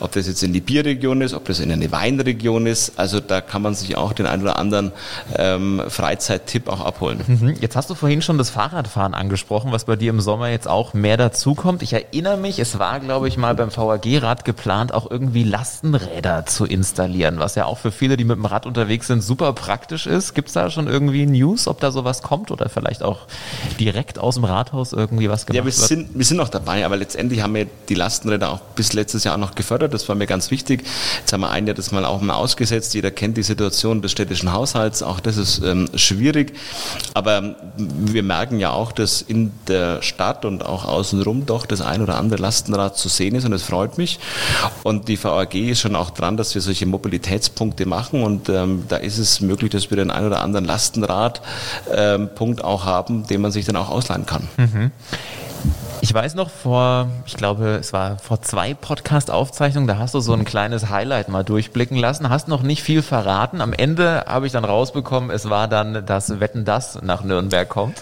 ob 0.00 0.12
das 0.12 0.26
jetzt 0.26 0.42
in 0.42 0.52
die 0.52 0.60
Bierregion 0.60 1.20
ist, 1.20 1.34
ob 1.34 1.44
das 1.46 1.60
in 1.60 1.70
eine 1.70 1.90
Weinregion 1.92 2.66
ist. 2.66 2.92
Also 2.96 3.20
da 3.20 3.40
kann 3.40 3.62
man 3.62 3.74
sich 3.74 3.96
auch 3.96 4.12
den 4.12 4.26
einen 4.26 4.42
oder 4.42 4.58
anderen 4.58 4.92
ähm, 5.36 5.82
Freizeittipp 5.88 6.68
auch 6.68 6.80
abholen. 6.80 7.20
Mhm. 7.26 7.54
Jetzt 7.60 7.76
hast 7.76 7.90
du 7.90 7.94
vorhin 7.94 8.22
schon 8.22 8.38
das 8.38 8.50
Fahrradfahren 8.50 9.14
angesprochen, 9.14 9.72
was 9.72 9.84
bei 9.84 9.96
dir 9.96 10.10
im 10.10 10.20
Sommer 10.20 10.48
jetzt 10.48 10.68
auch 10.68 10.94
mehr 10.94 11.16
dazukommt. 11.16 11.82
Ich 11.82 11.92
erinnere 11.92 12.36
mich, 12.36 12.58
es 12.58 12.78
war, 12.78 13.00
glaube 13.00 13.28
ich, 13.28 13.36
mal 13.36 13.54
beim 13.54 13.74
VAG-Rad 13.74 14.44
geplant, 14.44 14.92
auch 14.94 15.10
irgendwie 15.10 15.44
Lastenräder 15.44 16.46
zu 16.46 16.64
installieren, 16.64 17.38
was 17.38 17.54
ja 17.54 17.64
auch 17.66 17.78
für 17.78 17.92
viele, 17.92 18.16
die 18.16 18.24
mit 18.24 18.36
dem 18.36 18.44
Rad 18.44 18.66
unterwegs 18.66 19.06
sind, 19.06 19.22
super 19.22 19.52
praktisch 19.52 20.06
ist. 20.06 20.34
Gibt 20.34 20.48
es 20.48 20.54
da 20.54 20.70
schon 20.70 20.86
irgendwie 20.86 21.26
News, 21.26 21.68
ob 21.68 21.80
da 21.80 21.90
sowas 21.90 22.22
kommt 22.22 22.50
oder 22.50 22.68
vielleicht 22.68 23.02
auch 23.02 23.20
direkt 23.78 24.18
aus 24.18 24.34
dem 24.36 24.44
Rathaus 24.44 24.92
irgendwie 24.92 25.28
was 25.30 25.46
gemacht 25.46 25.56
Ja, 25.56 25.62
wir 25.62 25.76
wird? 25.76 25.88
sind, 25.88 26.10
wir 26.14 26.24
sind 26.24 26.36
noch 26.36 26.48
dabei, 26.48 26.84
aber 26.84 26.96
letztendlich 26.96 27.42
haben 27.42 27.54
wir 27.54 27.66
die 27.88 27.94
Lastenräder 27.94 28.50
auch 28.50 28.60
bis 28.74 28.92
letztes 28.92 29.24
Jahr 29.24 29.27
noch 29.36 29.54
gefördert. 29.54 29.94
Das 29.94 30.08
war 30.08 30.16
mir 30.16 30.26
ganz 30.26 30.50
wichtig. 30.50 30.84
Jetzt 31.20 31.32
haben 31.32 31.40
wir 31.40 31.50
ein 31.50 31.66
Jahr 31.66 31.74
das 31.74 31.92
mal 31.92 32.04
auch 32.04 32.20
mal 32.20 32.34
ausgesetzt. 32.34 32.94
Jeder 32.94 33.10
kennt 33.10 33.36
die 33.36 33.42
Situation 33.42 34.02
des 34.02 34.12
städtischen 34.12 34.52
Haushalts. 34.52 35.02
Auch 35.02 35.20
das 35.20 35.36
ist 35.36 35.62
ähm, 35.62 35.88
schwierig. 35.94 36.54
Aber 37.14 37.56
wir 37.76 38.22
merken 38.22 38.58
ja 38.58 38.70
auch, 38.70 38.92
dass 38.92 39.22
in 39.22 39.52
der 39.66 40.02
Stadt 40.02 40.44
und 40.44 40.64
auch 40.64 40.84
außenrum 40.84 41.46
doch 41.46 41.66
das 41.66 41.80
ein 41.80 42.02
oder 42.02 42.16
andere 42.16 42.40
Lastenrad 42.40 42.96
zu 42.96 43.08
sehen 43.08 43.34
ist 43.34 43.44
und 43.44 43.52
es 43.52 43.62
freut 43.62 43.98
mich. 43.98 44.18
Und 44.82 45.08
die 45.08 45.22
VAG 45.22 45.54
ist 45.54 45.80
schon 45.80 45.96
auch 45.96 46.10
dran, 46.10 46.36
dass 46.36 46.54
wir 46.54 46.62
solche 46.62 46.86
Mobilitätspunkte 46.86 47.86
machen 47.86 48.22
und 48.22 48.48
ähm, 48.48 48.84
da 48.88 48.96
ist 48.96 49.18
es 49.18 49.40
möglich, 49.40 49.70
dass 49.70 49.90
wir 49.90 49.96
den 49.96 50.10
ein 50.10 50.26
oder 50.26 50.40
anderen 50.40 50.64
Lastenradpunkt 50.64 52.64
auch 52.64 52.84
haben, 52.84 53.26
den 53.26 53.40
man 53.40 53.52
sich 53.52 53.64
dann 53.64 53.76
auch 53.76 53.90
ausleihen 53.90 54.26
kann. 54.26 54.48
Ich 56.00 56.14
weiß 56.14 56.36
noch 56.36 56.48
vor, 56.48 57.08
ich 57.26 57.36
glaube, 57.36 57.76
es 57.80 57.92
war 57.92 58.18
vor 58.18 58.40
zwei 58.40 58.72
Podcast-Aufzeichnungen, 58.74 59.88
da 59.88 59.98
hast 59.98 60.14
du 60.14 60.20
so 60.20 60.32
ein 60.32 60.44
kleines 60.44 60.88
Highlight 60.90 61.28
mal 61.28 61.42
durchblicken 61.42 61.96
lassen, 61.96 62.30
hast 62.30 62.46
noch 62.46 62.62
nicht 62.62 62.82
viel 62.82 63.02
verraten. 63.02 63.60
Am 63.60 63.72
Ende 63.72 64.24
habe 64.26 64.46
ich 64.46 64.52
dann 64.52 64.64
rausbekommen, 64.64 65.30
es 65.30 65.50
war 65.50 65.66
dann, 65.66 66.06
dass 66.06 66.40
Wetten 66.40 66.64
das 66.64 67.02
nach 67.02 67.24
Nürnberg 67.24 67.68
kommt. 67.68 67.98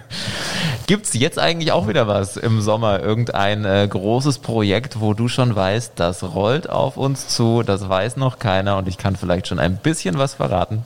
Gibt's 0.86 1.14
jetzt 1.14 1.38
eigentlich 1.38 1.72
auch 1.72 1.88
wieder 1.88 2.06
was 2.06 2.36
im 2.36 2.60
Sommer? 2.60 3.00
Irgendein 3.00 3.64
äh, 3.64 3.86
großes 3.90 4.38
Projekt, 4.38 5.00
wo 5.00 5.12
du 5.12 5.26
schon 5.26 5.56
weißt, 5.56 5.94
das 5.96 6.22
rollt 6.22 6.70
auf 6.70 6.96
uns 6.96 7.26
zu, 7.26 7.64
das 7.64 7.88
weiß 7.88 8.18
noch 8.18 8.38
keiner 8.38 8.76
und 8.78 8.86
ich 8.86 8.98
kann 8.98 9.16
vielleicht 9.16 9.48
schon 9.48 9.58
ein 9.58 9.78
bisschen 9.78 10.16
was 10.18 10.34
verraten. 10.34 10.84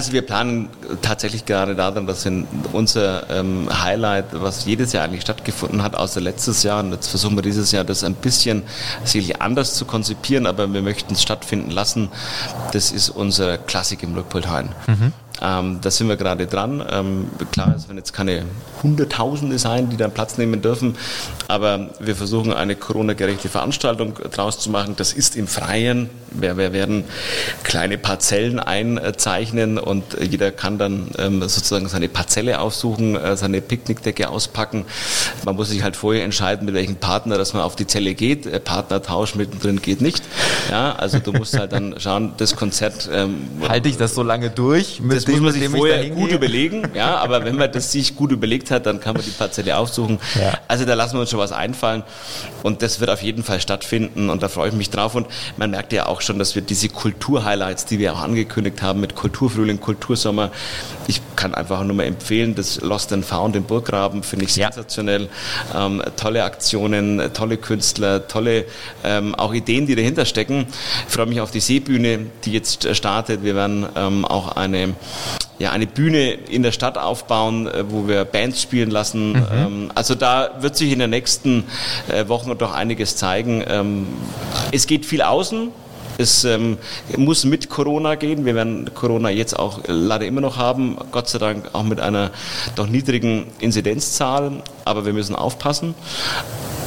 Also 0.00 0.14
wir 0.14 0.22
planen 0.22 0.70
tatsächlich 1.02 1.44
gerade 1.44 1.74
daran, 1.74 2.06
dass 2.06 2.26
unser 2.72 3.28
ähm, 3.28 3.68
Highlight, 3.70 4.24
was 4.32 4.64
jedes 4.64 4.94
Jahr 4.94 5.04
eigentlich 5.04 5.20
stattgefunden 5.20 5.82
hat, 5.82 5.94
außer 5.94 6.22
letztes 6.22 6.62
Jahr, 6.62 6.82
und 6.82 6.92
jetzt 6.92 7.08
versuchen 7.08 7.36
wir 7.36 7.42
dieses 7.42 7.70
Jahr 7.70 7.84
das 7.84 8.02
ein 8.02 8.14
bisschen 8.14 8.62
sicherlich 9.04 9.42
anders 9.42 9.74
zu 9.74 9.84
konzipieren, 9.84 10.46
aber 10.46 10.72
wir 10.72 10.80
möchten 10.80 11.12
es 11.12 11.20
stattfinden 11.20 11.70
lassen. 11.70 12.08
Das 12.72 12.92
ist 12.92 13.10
unser 13.10 13.58
Klassik 13.58 14.02
im 14.02 14.14
Luckpoltheim. 14.14 14.70
Ähm, 15.42 15.78
da 15.80 15.90
sind 15.90 16.08
wir 16.08 16.16
gerade 16.16 16.46
dran. 16.46 16.84
Ähm, 16.90 17.28
klar, 17.52 17.74
es 17.76 17.88
werden 17.88 17.98
jetzt 17.98 18.12
keine 18.12 18.44
Hunderttausende 18.82 19.58
sein, 19.58 19.90
die 19.90 19.96
dann 19.96 20.12
Platz 20.12 20.38
nehmen 20.38 20.62
dürfen, 20.62 20.96
aber 21.48 21.90
wir 21.98 22.16
versuchen 22.16 22.52
eine 22.52 22.76
Corona-gerechte 22.76 23.48
Veranstaltung 23.48 24.14
draus 24.14 24.58
zu 24.58 24.70
machen. 24.70 24.94
Das 24.96 25.12
ist 25.12 25.36
im 25.36 25.46
Freien. 25.46 26.10
Wir, 26.30 26.56
wir 26.56 26.72
werden 26.72 27.04
kleine 27.64 27.98
Parzellen 27.98 28.60
einzeichnen 28.60 29.78
und 29.78 30.04
jeder 30.20 30.52
kann 30.52 30.78
dann 30.78 31.10
ähm, 31.18 31.40
sozusagen 31.40 31.88
seine 31.88 32.08
Parzelle 32.08 32.60
aufsuchen, 32.60 33.16
äh, 33.16 33.36
seine 33.36 33.60
Picknickdecke 33.60 34.28
auspacken. 34.28 34.84
Man 35.44 35.56
muss 35.56 35.70
sich 35.70 35.82
halt 35.82 35.96
vorher 35.96 36.24
entscheiden, 36.24 36.66
mit 36.66 36.74
welchem 36.74 36.96
Partner, 36.96 37.36
dass 37.36 37.52
man 37.52 37.62
auf 37.62 37.76
die 37.76 37.86
Zelle 37.86 38.14
geht. 38.14 38.46
Äh, 38.46 38.60
Partnertausch 38.60 39.34
mittendrin 39.34 39.82
geht 39.82 40.00
nicht. 40.00 40.22
Ja, 40.70 40.94
also 40.94 41.18
du 41.18 41.32
musst 41.32 41.58
halt 41.58 41.72
dann 41.72 41.96
schauen, 41.98 42.32
das 42.36 42.54
Konzert 42.56 43.08
ähm, 43.12 43.48
Halte 43.68 43.88
ich 43.88 43.96
das 43.96 44.14
so 44.14 44.22
lange 44.22 44.50
durch? 44.50 45.00
Mit 45.00 45.26
das 45.32 45.40
muss 45.40 45.52
man 45.52 45.60
sich 45.60 45.68
vorher 45.70 46.08
gut 46.10 46.32
überlegen, 46.32 46.82
ja, 46.94 47.16
aber 47.16 47.44
wenn 47.44 47.56
man 47.56 47.70
das 47.72 47.92
sich 47.92 48.16
gut 48.16 48.32
überlegt 48.32 48.70
hat, 48.70 48.86
dann 48.86 49.00
kann 49.00 49.14
man 49.14 49.24
die 49.24 49.30
Parzelle 49.30 49.76
aufsuchen. 49.76 50.18
Ja. 50.40 50.54
Also 50.68 50.84
da 50.84 50.94
lassen 50.94 51.14
wir 51.14 51.20
uns 51.20 51.30
schon 51.30 51.38
was 51.40 51.52
einfallen 51.52 52.02
und 52.62 52.82
das 52.82 53.00
wird 53.00 53.10
auf 53.10 53.22
jeden 53.22 53.42
Fall 53.42 53.60
stattfinden 53.60 54.30
und 54.30 54.42
da 54.42 54.48
freue 54.48 54.68
ich 54.68 54.74
mich 54.74 54.90
drauf 54.90 55.14
und 55.14 55.26
man 55.56 55.70
merkt 55.70 55.92
ja 55.92 56.06
auch 56.06 56.20
schon, 56.20 56.38
dass 56.38 56.54
wir 56.54 56.62
diese 56.62 56.88
Kultur-Highlights, 56.88 57.84
die 57.86 57.98
wir 57.98 58.12
auch 58.14 58.20
angekündigt 58.20 58.82
haben 58.82 59.00
mit 59.00 59.14
Kulturfrühling, 59.14 59.80
Kultursommer, 59.80 60.50
ich 61.06 61.20
kann 61.36 61.54
einfach 61.54 61.82
nur 61.84 61.96
mal 61.96 62.04
empfehlen, 62.04 62.54
das 62.54 62.80
Lost 62.80 63.12
and 63.12 63.24
Found 63.24 63.56
im 63.56 63.64
Burggraben 63.64 64.22
finde 64.22 64.44
ich 64.44 64.56
Ja. 64.56 64.70
sensationell, 64.72 65.28
ähm, 65.74 66.02
tolle 66.16 66.44
Aktionen, 66.44 67.32
tolle 67.34 67.56
Künstler, 67.56 68.28
tolle 68.28 68.64
ähm, 69.04 69.34
auch 69.34 69.54
Ideen, 69.54 69.86
die 69.86 69.94
dahinter 69.94 70.24
stecken. 70.24 70.66
Ich 71.08 71.14
freue 71.14 71.26
mich 71.26 71.40
auf 71.40 71.50
die 71.50 71.60
Seebühne, 71.60 72.26
die 72.44 72.52
jetzt 72.52 72.84
äh, 72.84 72.94
startet. 72.94 73.42
Wir 73.42 73.54
werden 73.54 73.86
ähm, 73.96 74.24
auch 74.24 74.52
eine 74.56 74.94
ja, 75.58 75.72
eine 75.72 75.86
Bühne 75.86 76.32
in 76.32 76.62
der 76.62 76.72
Stadt 76.72 76.96
aufbauen, 76.96 77.68
äh, 77.68 77.84
wo 77.88 78.08
wir 78.08 78.24
Bands 78.24 78.62
spielen 78.62 78.90
lassen. 78.90 79.34
Ähm, 79.52 79.90
also 79.94 80.14
da 80.14 80.52
wird 80.60 80.76
sich 80.76 80.90
in 80.90 80.98
den 80.98 81.10
nächsten 81.10 81.64
äh, 82.08 82.28
Wochen 82.28 82.56
doch 82.56 82.72
einiges 82.72 83.16
zeigen. 83.16 83.62
Ähm, 83.68 84.06
es 84.72 84.86
geht 84.86 85.04
viel 85.04 85.22
außen. 85.22 85.68
Es 86.18 86.44
ähm, 86.44 86.78
muss 87.16 87.44
mit 87.44 87.70
Corona 87.70 88.14
gehen. 88.14 88.44
Wir 88.44 88.54
werden 88.54 88.90
Corona 88.94 89.30
jetzt 89.30 89.58
auch 89.58 89.80
leider 89.86 90.26
immer 90.26 90.40
noch 90.40 90.56
haben. 90.56 90.96
Gott 91.12 91.28
sei 91.28 91.38
Dank 91.38 91.70
auch 91.72 91.82
mit 91.82 92.00
einer 92.00 92.30
doch 92.74 92.86
niedrigen 92.86 93.46
Inzidenzzahl. 93.58 94.62
Aber 94.84 95.06
wir 95.06 95.12
müssen 95.12 95.34
aufpassen. 95.34 95.94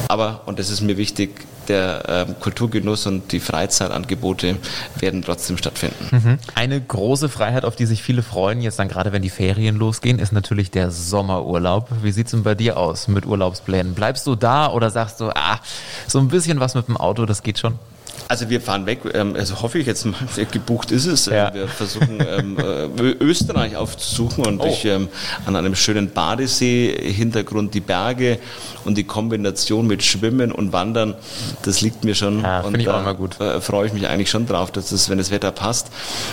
Aber, 0.08 0.42
und 0.46 0.58
das 0.58 0.70
ist 0.70 0.82
mir 0.82 0.96
wichtig, 0.96 1.46
der 1.68 2.02
ähm, 2.08 2.34
Kulturgenuss 2.40 3.06
und 3.06 3.32
die 3.32 3.40
Freizeitangebote 3.40 4.56
werden 4.98 5.22
trotzdem 5.22 5.56
stattfinden. 5.56 6.08
Mhm. 6.10 6.38
Eine 6.54 6.80
große 6.80 7.28
Freiheit, 7.28 7.64
auf 7.64 7.76
die 7.76 7.86
sich 7.86 8.02
viele 8.02 8.22
freuen, 8.22 8.60
jetzt 8.60 8.78
dann 8.78 8.88
gerade 8.88 9.12
wenn 9.12 9.22
die 9.22 9.30
Ferien 9.30 9.76
losgehen, 9.76 10.18
ist 10.18 10.32
natürlich 10.32 10.70
der 10.70 10.90
Sommerurlaub. 10.90 11.88
Wie 12.02 12.12
sieht 12.12 12.26
es 12.26 12.32
denn 12.32 12.42
bei 12.42 12.54
dir 12.54 12.76
aus 12.76 13.08
mit 13.08 13.26
Urlaubsplänen? 13.26 13.94
Bleibst 13.94 14.26
du 14.26 14.34
da 14.34 14.70
oder 14.70 14.90
sagst 14.90 15.20
du, 15.20 15.30
ah, 15.30 15.60
so 16.06 16.18
ein 16.18 16.28
bisschen 16.28 16.60
was 16.60 16.74
mit 16.74 16.88
dem 16.88 16.96
Auto, 16.96 17.26
das 17.26 17.42
geht 17.42 17.58
schon? 17.58 17.78
Also 18.26 18.48
wir 18.48 18.60
fahren 18.60 18.86
weg, 18.86 19.00
ähm, 19.12 19.34
also 19.36 19.60
hoffe 19.60 19.78
ich 19.78 19.86
jetzt 19.86 20.04
mal, 20.06 20.14
gebucht 20.50 20.90
ist 20.90 21.06
es. 21.06 21.26
Ja. 21.26 21.52
Wir 21.52 21.68
versuchen 21.68 22.18
ähm, 22.26 22.56
äh, 22.58 23.10
Österreich 23.22 23.76
aufzusuchen 23.76 24.46
und 24.46 24.60
Oh. 24.60 24.66
ich 24.66 24.84
ähm, 24.86 25.08
an 25.46 25.56
einem 25.56 25.74
schönen 25.74 26.10
Badesee, 26.10 26.94
Hintergrund 27.12 27.74
die 27.74 27.80
Berge 27.80 28.38
und 28.84 28.96
die 28.96 29.04
Kombination 29.04 29.86
mit 29.86 30.02
Schwimmen 30.02 30.52
und 30.52 30.72
Wandern, 30.72 31.14
das 31.62 31.80
liegt 31.82 32.04
mir 32.04 32.14
schon. 32.14 32.40
Ja, 32.42 32.60
und 32.60 32.78
ich 32.78 32.88
auch 32.88 32.94
da, 32.94 33.00
immer 33.02 33.14
gut. 33.14 33.38
Äh, 33.40 33.60
freue 33.60 33.86
ich 33.88 33.92
mich 33.92 34.06
eigentlich 34.06 34.30
schon 34.30 34.46
drauf, 34.46 34.70
dass 34.72 34.88
das, 34.90 35.10
wenn 35.10 35.18
das 35.18 35.30
Wetter 35.30 35.52
passt, 35.52 35.88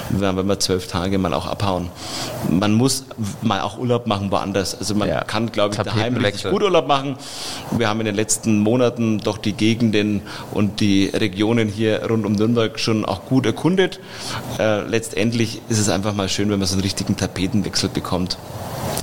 wenn 0.10 0.36
wir 0.48 0.60
zwölf 0.60 0.88
Tage 0.88 1.18
mal 1.18 1.34
auch 1.34 1.46
abhauen. 1.46 1.90
Man 2.50 2.74
muss 2.74 3.06
mal 3.42 3.62
auch 3.62 3.78
Urlaub 3.78 4.08
machen 4.08 4.32
woanders. 4.32 4.76
Also 4.78 4.96
man 4.96 5.10
Ja. 5.10 5.24
kann, 5.24 5.52
glaube 5.52 5.76
ich, 5.76 5.82
daheim 5.82 6.16
richtig 6.18 6.50
gut 6.52 6.64
Urlaub 6.64 6.88
machen. 6.88 7.18
Wir 7.78 7.90
haben 7.90 8.00
in 8.00 8.06
den 8.06 8.16
letzten 8.16 8.60
Monaten 8.60 9.20
doch 9.20 9.38
die 9.38 9.54
Gegenden 9.54 10.22
und 10.52 10.80
die 10.80 11.08
Regionen 11.08 11.68
hier 11.68 11.81
rund 11.90 12.26
um 12.26 12.34
Nürnberg 12.34 12.80
schon 12.80 13.06
auch 13.06 13.26
gut 13.26 13.46
erkundet. 13.46 14.00
Äh, 14.60 14.82
letztendlich 14.82 15.62
ist 15.70 15.80
es 15.80 15.90
einfach 15.90 16.14
mal 16.14 16.30
schön, 16.30 16.50
wenn 16.50 16.60
man 16.60 16.68
so 16.68 16.74
einen 16.76 16.82
richtigen 16.84 17.18
Tapetenwechsel 17.18 17.90
bekommt. 17.90 18.38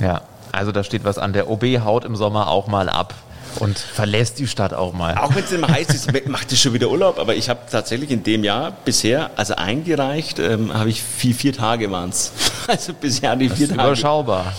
Ja, 0.01 0.21
also 0.51 0.71
da 0.71 0.83
steht 0.83 1.03
was 1.03 1.17
an. 1.17 1.33
Der 1.33 1.49
OB 1.49 1.63
haut 1.83 2.05
im 2.05 2.15
Sommer 2.15 2.47
auch 2.49 2.67
mal 2.67 2.89
ab 2.89 3.13
und 3.59 3.77
verlässt 3.77 4.39
die 4.39 4.47
Stadt 4.47 4.73
auch 4.73 4.93
mal. 4.93 5.17
Auch 5.17 5.35
wenn 5.35 5.43
es 5.43 5.51
immer 5.51 5.67
heißt, 5.69 5.93
es 5.93 6.07
macht 6.27 6.51
es 6.51 6.61
schon 6.61 6.73
wieder 6.73 6.89
Urlaub, 6.89 7.19
aber 7.19 7.35
ich 7.35 7.49
habe 7.49 7.61
tatsächlich 7.69 8.11
in 8.11 8.23
dem 8.23 8.43
Jahr 8.43 8.73
bisher, 8.85 9.31
also 9.35 9.55
eingereicht, 9.55 10.39
ähm, 10.39 10.73
habe 10.73 10.89
ich 10.89 11.01
vier, 11.01 11.35
vier 11.35 11.53
Tage 11.53 11.91
waren 11.91 12.09
es. 12.09 12.31
Also 12.67 12.93
bisher 12.93 13.35
die 13.35 13.47
Das 13.49 13.57
vier 13.57 13.67
ist 13.67 13.75
Tage. 13.75 13.87
überschaubar. 13.87 14.53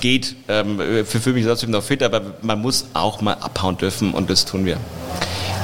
Geht. 0.00 0.36
Ähm, 0.46 0.78
für, 0.78 1.18
für 1.18 1.32
mich 1.32 1.44
trotzdem 1.44 1.72
noch 1.72 1.82
fit, 1.82 2.00
aber 2.04 2.20
man 2.42 2.60
muss 2.60 2.86
auch 2.94 3.20
mal 3.22 3.32
abhauen 3.32 3.76
dürfen 3.76 4.14
und 4.14 4.30
das 4.30 4.44
tun 4.44 4.64
wir. 4.64 4.76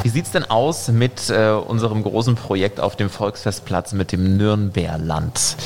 Wie 0.06 0.10
sieht's 0.10 0.30
denn 0.30 0.44
aus 0.44 0.86
mit 0.86 1.30
äh, 1.30 1.50
unserem 1.50 2.04
großen 2.04 2.36
Projekt 2.36 2.78
auf 2.78 2.94
dem 2.94 3.10
Volksfestplatz 3.10 3.92
mit 3.92 4.12
dem 4.12 4.36
Nürnberland? 4.36 5.56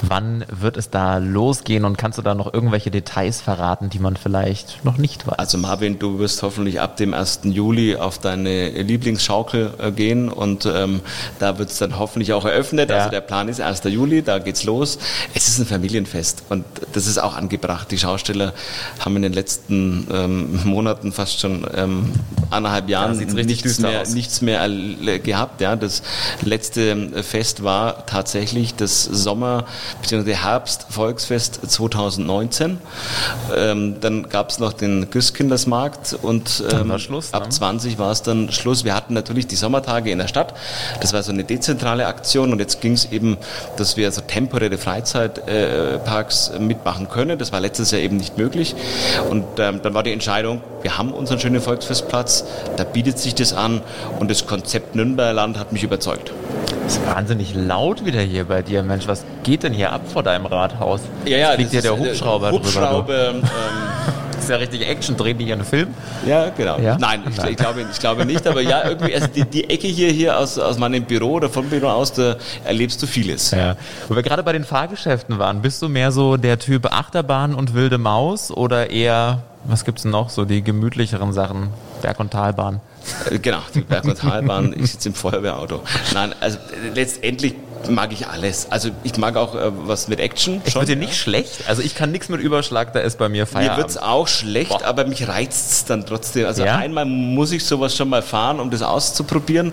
Wann 0.00 0.46
wird 0.48 0.78
es 0.78 0.88
da 0.88 1.18
losgehen 1.18 1.84
und 1.84 1.98
kannst 1.98 2.16
du 2.16 2.22
da 2.22 2.34
noch 2.34 2.54
irgendwelche 2.54 2.90
Details 2.90 3.42
verraten, 3.42 3.90
die 3.90 3.98
man 3.98 4.16
vielleicht 4.16 4.82
noch 4.82 4.96
nicht 4.96 5.26
weiß? 5.26 5.38
Also 5.38 5.58
Marvin, 5.58 5.98
du 5.98 6.18
wirst 6.18 6.42
hoffentlich 6.42 6.80
ab 6.80 6.96
dem 6.96 7.12
1. 7.12 7.40
Juli 7.44 7.96
auf 7.96 8.18
deine 8.18 8.70
Lieblingsschaukel 8.70 9.74
äh, 9.76 9.92
gehen 9.92 10.30
und 10.30 10.64
ähm, 10.64 11.02
da 11.38 11.58
wird 11.58 11.68
es 11.68 11.76
dann 11.76 11.98
hoffentlich 11.98 12.32
auch 12.32 12.46
eröffnet. 12.46 12.88
Ja. 12.88 12.96
Also 12.96 13.10
der 13.10 13.20
Plan 13.20 13.46
ist 13.48 13.60
1. 13.60 13.82
Juli, 13.84 14.22
da 14.22 14.38
geht's 14.38 14.64
los. 14.64 14.98
Es 15.34 15.48
ist 15.48 15.58
ein 15.58 15.66
Familienfest 15.66 16.44
und 16.48 16.64
das 16.94 17.06
ist 17.06 17.18
auch 17.18 17.36
angebracht. 17.36 17.90
Die 17.90 17.98
Schausteller 17.98 18.54
haben 19.00 19.16
in 19.16 19.22
den 19.22 19.34
letzten 19.34 20.06
ähm, 20.10 20.60
Monaten 20.64 21.12
fast 21.12 21.40
schon 21.40 21.66
ähm, 21.76 22.10
anderthalb 22.48 22.88
Jahren 22.88 23.18
richtig 23.18 23.44
nichts 23.44 23.81
mehr, 23.82 24.08
nichts 24.08 24.40
mehr 24.40 24.60
erl- 24.62 25.18
gehabt. 25.18 25.60
Ja. 25.60 25.76
Das 25.76 26.02
letzte 26.42 27.22
Fest 27.22 27.62
war 27.62 28.06
tatsächlich 28.06 28.74
das 28.74 29.04
Sommer- 29.04 29.64
bzw. 30.02 30.34
Herbst-Volksfest 30.34 31.60
2019. 31.68 32.78
Ähm, 33.56 33.96
dann 34.00 34.28
gab 34.28 34.50
es 34.50 34.58
noch 34.58 34.72
den 34.72 35.10
Christkindlesmarkt 35.10 36.16
und 36.22 36.62
ähm, 36.72 36.98
Schluss, 36.98 37.32
ab 37.32 37.44
ne? 37.44 37.48
20 37.50 37.98
war 37.98 38.10
es 38.12 38.22
dann 38.22 38.50
Schluss. 38.52 38.84
Wir 38.84 38.94
hatten 38.94 39.14
natürlich 39.14 39.46
die 39.46 39.56
Sommertage 39.56 40.10
in 40.10 40.18
der 40.18 40.28
Stadt. 40.28 40.54
Das 41.00 41.12
war 41.12 41.22
so 41.22 41.32
eine 41.32 41.44
dezentrale 41.44 42.06
Aktion 42.06 42.52
und 42.52 42.58
jetzt 42.58 42.80
ging 42.80 42.92
es 42.92 43.06
eben, 43.12 43.36
dass 43.76 43.96
wir 43.96 44.10
so 44.12 44.20
temporäre 44.20 44.78
Freizeitparks 44.78 46.52
mitmachen 46.58 47.08
können. 47.08 47.38
Das 47.38 47.52
war 47.52 47.60
letztes 47.60 47.90
Jahr 47.90 48.00
eben 48.00 48.16
nicht 48.16 48.38
möglich. 48.38 48.74
Und 49.30 49.44
ähm, 49.58 49.80
dann 49.82 49.94
war 49.94 50.02
die 50.02 50.12
Entscheidung, 50.12 50.62
wir 50.82 50.98
haben 50.98 51.12
unseren 51.12 51.38
schönen 51.38 51.60
Volksfestplatz, 51.60 52.44
da 52.76 52.84
bietet 52.84 53.18
sich 53.18 53.34
das 53.34 53.52
an 53.52 53.61
und 54.18 54.30
das 54.30 54.46
Konzept 54.46 54.94
Nürnberland 54.94 55.58
hat 55.58 55.72
mich 55.72 55.82
überzeugt. 55.82 56.32
Es 56.86 56.96
ist 56.96 57.06
wahnsinnig 57.06 57.54
laut 57.54 58.04
wieder 58.04 58.20
hier 58.20 58.44
bei 58.44 58.62
dir, 58.62 58.82
Mensch. 58.82 59.06
Was 59.06 59.24
geht 59.44 59.62
denn 59.62 59.72
hier 59.72 59.92
ab 59.92 60.02
vor 60.12 60.22
deinem 60.22 60.46
Rathaus? 60.46 61.00
Fliegt 61.24 61.36
dir 61.36 61.56
das 61.56 61.70
der 61.70 61.78
ist, 61.80 61.86
äh, 61.86 62.10
Hubschrauber, 62.10 62.50
drüber? 62.50 62.64
Hubschrauber 62.64 63.28
ähm? 63.30 63.42
Das 64.32 64.42
ist 64.44 64.50
ja 64.50 64.56
richtig 64.56 64.88
Action. 64.88 65.16
Drehen 65.16 65.38
die 65.38 65.44
hier 65.44 65.54
einen 65.54 65.64
Film? 65.64 65.94
Ja, 66.26 66.48
genau. 66.50 66.78
Ja? 66.78 66.98
Nein, 66.98 67.22
ich, 67.30 67.38
ich, 67.42 67.56
glaube, 67.56 67.86
ich 67.90 67.98
glaube 67.98 68.26
nicht, 68.26 68.46
aber 68.46 68.60
ja, 68.60 68.88
irgendwie, 68.88 69.14
also 69.14 69.28
die, 69.28 69.44
die 69.44 69.70
Ecke 69.70 69.86
hier, 69.86 70.10
hier 70.10 70.38
aus, 70.38 70.58
aus 70.58 70.78
meinem 70.78 71.04
Büro 71.04 71.34
oder 71.34 71.48
vom 71.48 71.68
Büro 71.68 71.86
aus, 71.86 72.12
da 72.12 72.36
erlebst 72.64 73.00
du 73.02 73.06
vieles. 73.06 73.52
Ja. 73.52 73.76
Wo 74.08 74.16
wir 74.16 74.22
gerade 74.22 74.42
bei 74.42 74.52
den 74.52 74.64
Fahrgeschäften 74.64 75.38
waren, 75.38 75.62
bist 75.62 75.80
du 75.82 75.88
mehr 75.88 76.10
so 76.10 76.36
der 76.36 76.58
Typ 76.58 76.92
Achterbahn 76.92 77.54
und 77.54 77.74
wilde 77.74 77.98
Maus 77.98 78.50
oder 78.50 78.90
eher, 78.90 79.42
was 79.64 79.84
gibt's 79.84 80.02
denn 80.02 80.10
noch, 80.10 80.30
so 80.30 80.44
die 80.44 80.62
gemütlicheren 80.62 81.32
Sachen, 81.32 81.68
Berg- 82.02 82.20
und 82.20 82.30
Talbahn? 82.32 82.80
Äh, 83.30 83.38
Genau, 83.38 83.60
die 83.74 83.80
Berg- 83.82 84.04
und 84.04 84.18
Talbahn, 84.18 84.74
ich 84.76 84.92
sitze 84.92 85.08
im 85.10 85.14
Feuerwehrauto. 85.14 85.82
Nein, 86.14 86.34
also 86.40 86.58
äh, 86.58 86.88
letztendlich 86.94 87.54
mag 87.90 88.12
ich 88.12 88.26
alles. 88.28 88.66
Also 88.70 88.90
ich 89.04 89.16
mag 89.16 89.36
auch 89.36 89.54
äh, 89.54 89.70
was 89.86 90.08
mit 90.08 90.20
Action. 90.20 90.60
Ich 90.64 90.74
wird 90.74 90.88
dir 90.88 90.96
nicht 90.96 91.16
schlecht? 91.16 91.64
Also 91.68 91.82
ich 91.82 91.94
kann 91.94 92.10
nichts 92.12 92.28
mit 92.28 92.40
Überschlag, 92.40 92.92
da 92.92 93.00
ist 93.00 93.18
bei 93.18 93.28
mir 93.28 93.42
Mir 93.42 93.46
Feierabend. 93.46 93.78
wird's 93.78 93.96
auch 93.96 94.28
schlecht, 94.28 94.82
aber 94.82 95.04
mich 95.06 95.26
reizt 95.28 95.72
es 95.72 95.84
dann 95.84 96.04
trotzdem. 96.06 96.46
Also 96.46 96.64
Ja? 96.64 96.76
einmal 96.76 97.04
muss 97.04 97.52
ich 97.52 97.64
sowas 97.64 97.96
schon 97.96 98.08
mal 98.08 98.22
fahren, 98.22 98.60
um 98.60 98.70
das 98.70 98.82
auszuprobieren. 98.82 99.72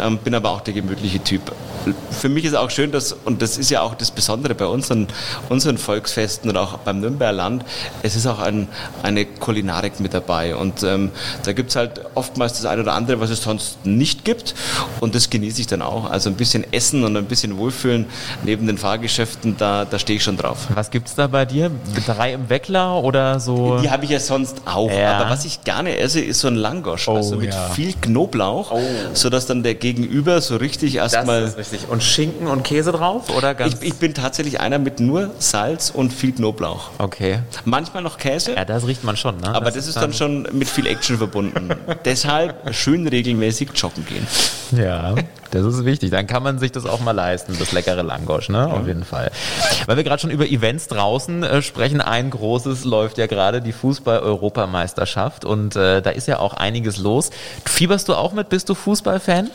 Ähm, 0.00 0.18
bin 0.18 0.34
aber 0.34 0.50
auch 0.50 0.60
der 0.60 0.74
gemütliche 0.74 1.22
Typ. 1.22 1.52
Für 2.10 2.28
mich 2.28 2.44
ist 2.44 2.54
auch 2.54 2.70
schön, 2.70 2.90
dass, 2.90 3.12
und 3.12 3.42
das 3.42 3.58
ist 3.58 3.70
ja 3.70 3.80
auch 3.82 3.94
das 3.94 4.10
Besondere 4.10 4.54
bei 4.56 4.66
unseren, 4.66 5.06
unseren 5.48 5.78
Volksfesten 5.78 6.50
und 6.50 6.56
auch 6.56 6.78
beim 6.78 7.00
Nürnberger 7.00 7.32
Land, 7.32 7.64
es 8.02 8.16
ist 8.16 8.26
auch 8.26 8.40
ein, 8.40 8.66
eine 9.04 9.24
Kulinarik 9.24 10.00
mit 10.00 10.12
dabei. 10.12 10.56
Und 10.56 10.82
ähm, 10.82 11.12
da 11.44 11.52
gibt's 11.52 11.76
halt 11.76 12.00
oftmals 12.16 12.54
das 12.54 12.64
eine 12.66 12.82
oder 12.82 12.94
andere, 12.94 13.20
was 13.20 13.30
es 13.30 13.42
sonst 13.42 13.86
nicht 13.86 14.24
gibt. 14.24 14.54
Und 15.00 15.14
das 15.14 15.30
genieße 15.30 15.60
ich 15.60 15.68
dann 15.68 15.80
auch. 15.82 16.10
Also 16.10 16.28
ein 16.28 16.34
bisschen 16.36 16.64
Essen 16.72 17.04
und 17.04 17.16
ein 17.16 17.26
bisschen 17.26 17.45
Wohlfühlen 17.56 18.06
neben 18.44 18.66
den 18.66 18.78
Fahrgeschäften, 18.78 19.56
da, 19.56 19.84
da 19.84 19.98
stehe 19.98 20.16
ich 20.16 20.22
schon 20.22 20.36
drauf. 20.36 20.66
Was 20.74 20.90
gibt's 20.90 21.14
da 21.14 21.26
bei 21.26 21.44
dir? 21.44 21.70
Drei 22.06 22.32
im 22.32 22.48
Weckler 22.48 23.02
oder 23.02 23.40
so? 23.40 23.78
Die 23.78 23.90
habe 23.90 24.04
ich 24.04 24.10
ja 24.10 24.20
sonst 24.20 24.62
auch. 24.64 24.90
Ja. 24.90 25.18
Aber 25.18 25.30
was 25.30 25.44
ich 25.44 25.64
gerne 25.64 25.98
esse, 25.98 26.20
ist 26.20 26.40
so 26.40 26.48
ein 26.48 26.56
Langosch. 26.56 27.08
Oh, 27.08 27.16
also 27.16 27.36
mit 27.36 27.52
ja. 27.52 27.68
viel 27.70 27.94
Knoblauch, 27.94 28.76
sodass 29.12 29.46
dann 29.46 29.62
der 29.62 29.74
Gegenüber 29.74 30.40
so 30.40 30.56
richtig 30.56 30.94
das 30.94 31.12
erstmal. 31.12 31.42
ist 31.42 31.58
richtig. 31.58 31.88
Und 31.88 32.02
Schinken 32.02 32.46
und 32.46 32.62
Käse 32.62 32.92
drauf 32.92 33.34
oder 33.36 33.54
ganz? 33.54 33.74
Ich, 33.74 33.88
ich 33.88 33.94
bin 33.94 34.14
tatsächlich 34.14 34.60
einer 34.60 34.78
mit 34.78 35.00
nur 35.00 35.30
Salz 35.38 35.90
und 35.90 36.12
viel 36.12 36.32
Knoblauch. 36.32 36.90
okay. 36.98 37.40
Manchmal 37.64 38.02
noch 38.02 38.18
Käse. 38.18 38.54
Ja, 38.54 38.64
das 38.64 38.86
riecht 38.86 39.04
man 39.04 39.16
schon, 39.16 39.38
ne? 39.38 39.54
Aber 39.54 39.70
das, 39.70 39.86
ist 39.86 39.96
dann 39.96 40.12
schon 40.12 40.48
mit 40.52 40.68
viel 40.68 40.86
Action 40.86 41.18
verbunden. 41.18 41.70
Deshalb 42.04 42.74
schön 42.74 43.06
regelmäßig 43.06 43.70
joggen 43.74 44.04
gehen. 44.06 44.26
Ja, 44.72 45.14
das 45.62 45.74
ist 45.74 45.84
wichtig. 45.84 46.10
Dann 46.10 46.26
kann 46.26 46.42
man 46.42 46.58
sich 46.58 46.72
das 46.72 46.86
auch 46.86 47.00
mal 47.00 47.12
leisten, 47.12 47.56
das 47.58 47.72
leckere 47.72 48.02
Langosch, 48.02 48.48
ne? 48.48 48.66
Auf 48.72 48.86
jeden 48.86 49.04
Fall. 49.04 49.30
Weil 49.86 49.96
wir 49.96 50.04
gerade 50.04 50.20
schon 50.20 50.30
über 50.30 50.46
Events 50.46 50.88
draußen 50.88 51.42
äh, 51.42 51.62
sprechen, 51.62 52.00
ein 52.00 52.30
großes 52.30 52.84
läuft 52.84 53.18
ja 53.18 53.26
gerade, 53.26 53.60
die 53.60 53.72
Fußball-Europameisterschaft. 53.72 55.44
Und 55.44 55.76
äh, 55.76 56.02
da 56.02 56.10
ist 56.10 56.28
ja 56.28 56.38
auch 56.38 56.54
einiges 56.54 56.98
los. 56.98 57.30
Fieberst 57.64 58.08
du 58.08 58.14
auch 58.14 58.32
mit? 58.32 58.48
Bist 58.48 58.68
du 58.68 58.74
Fußballfan? 58.74 59.50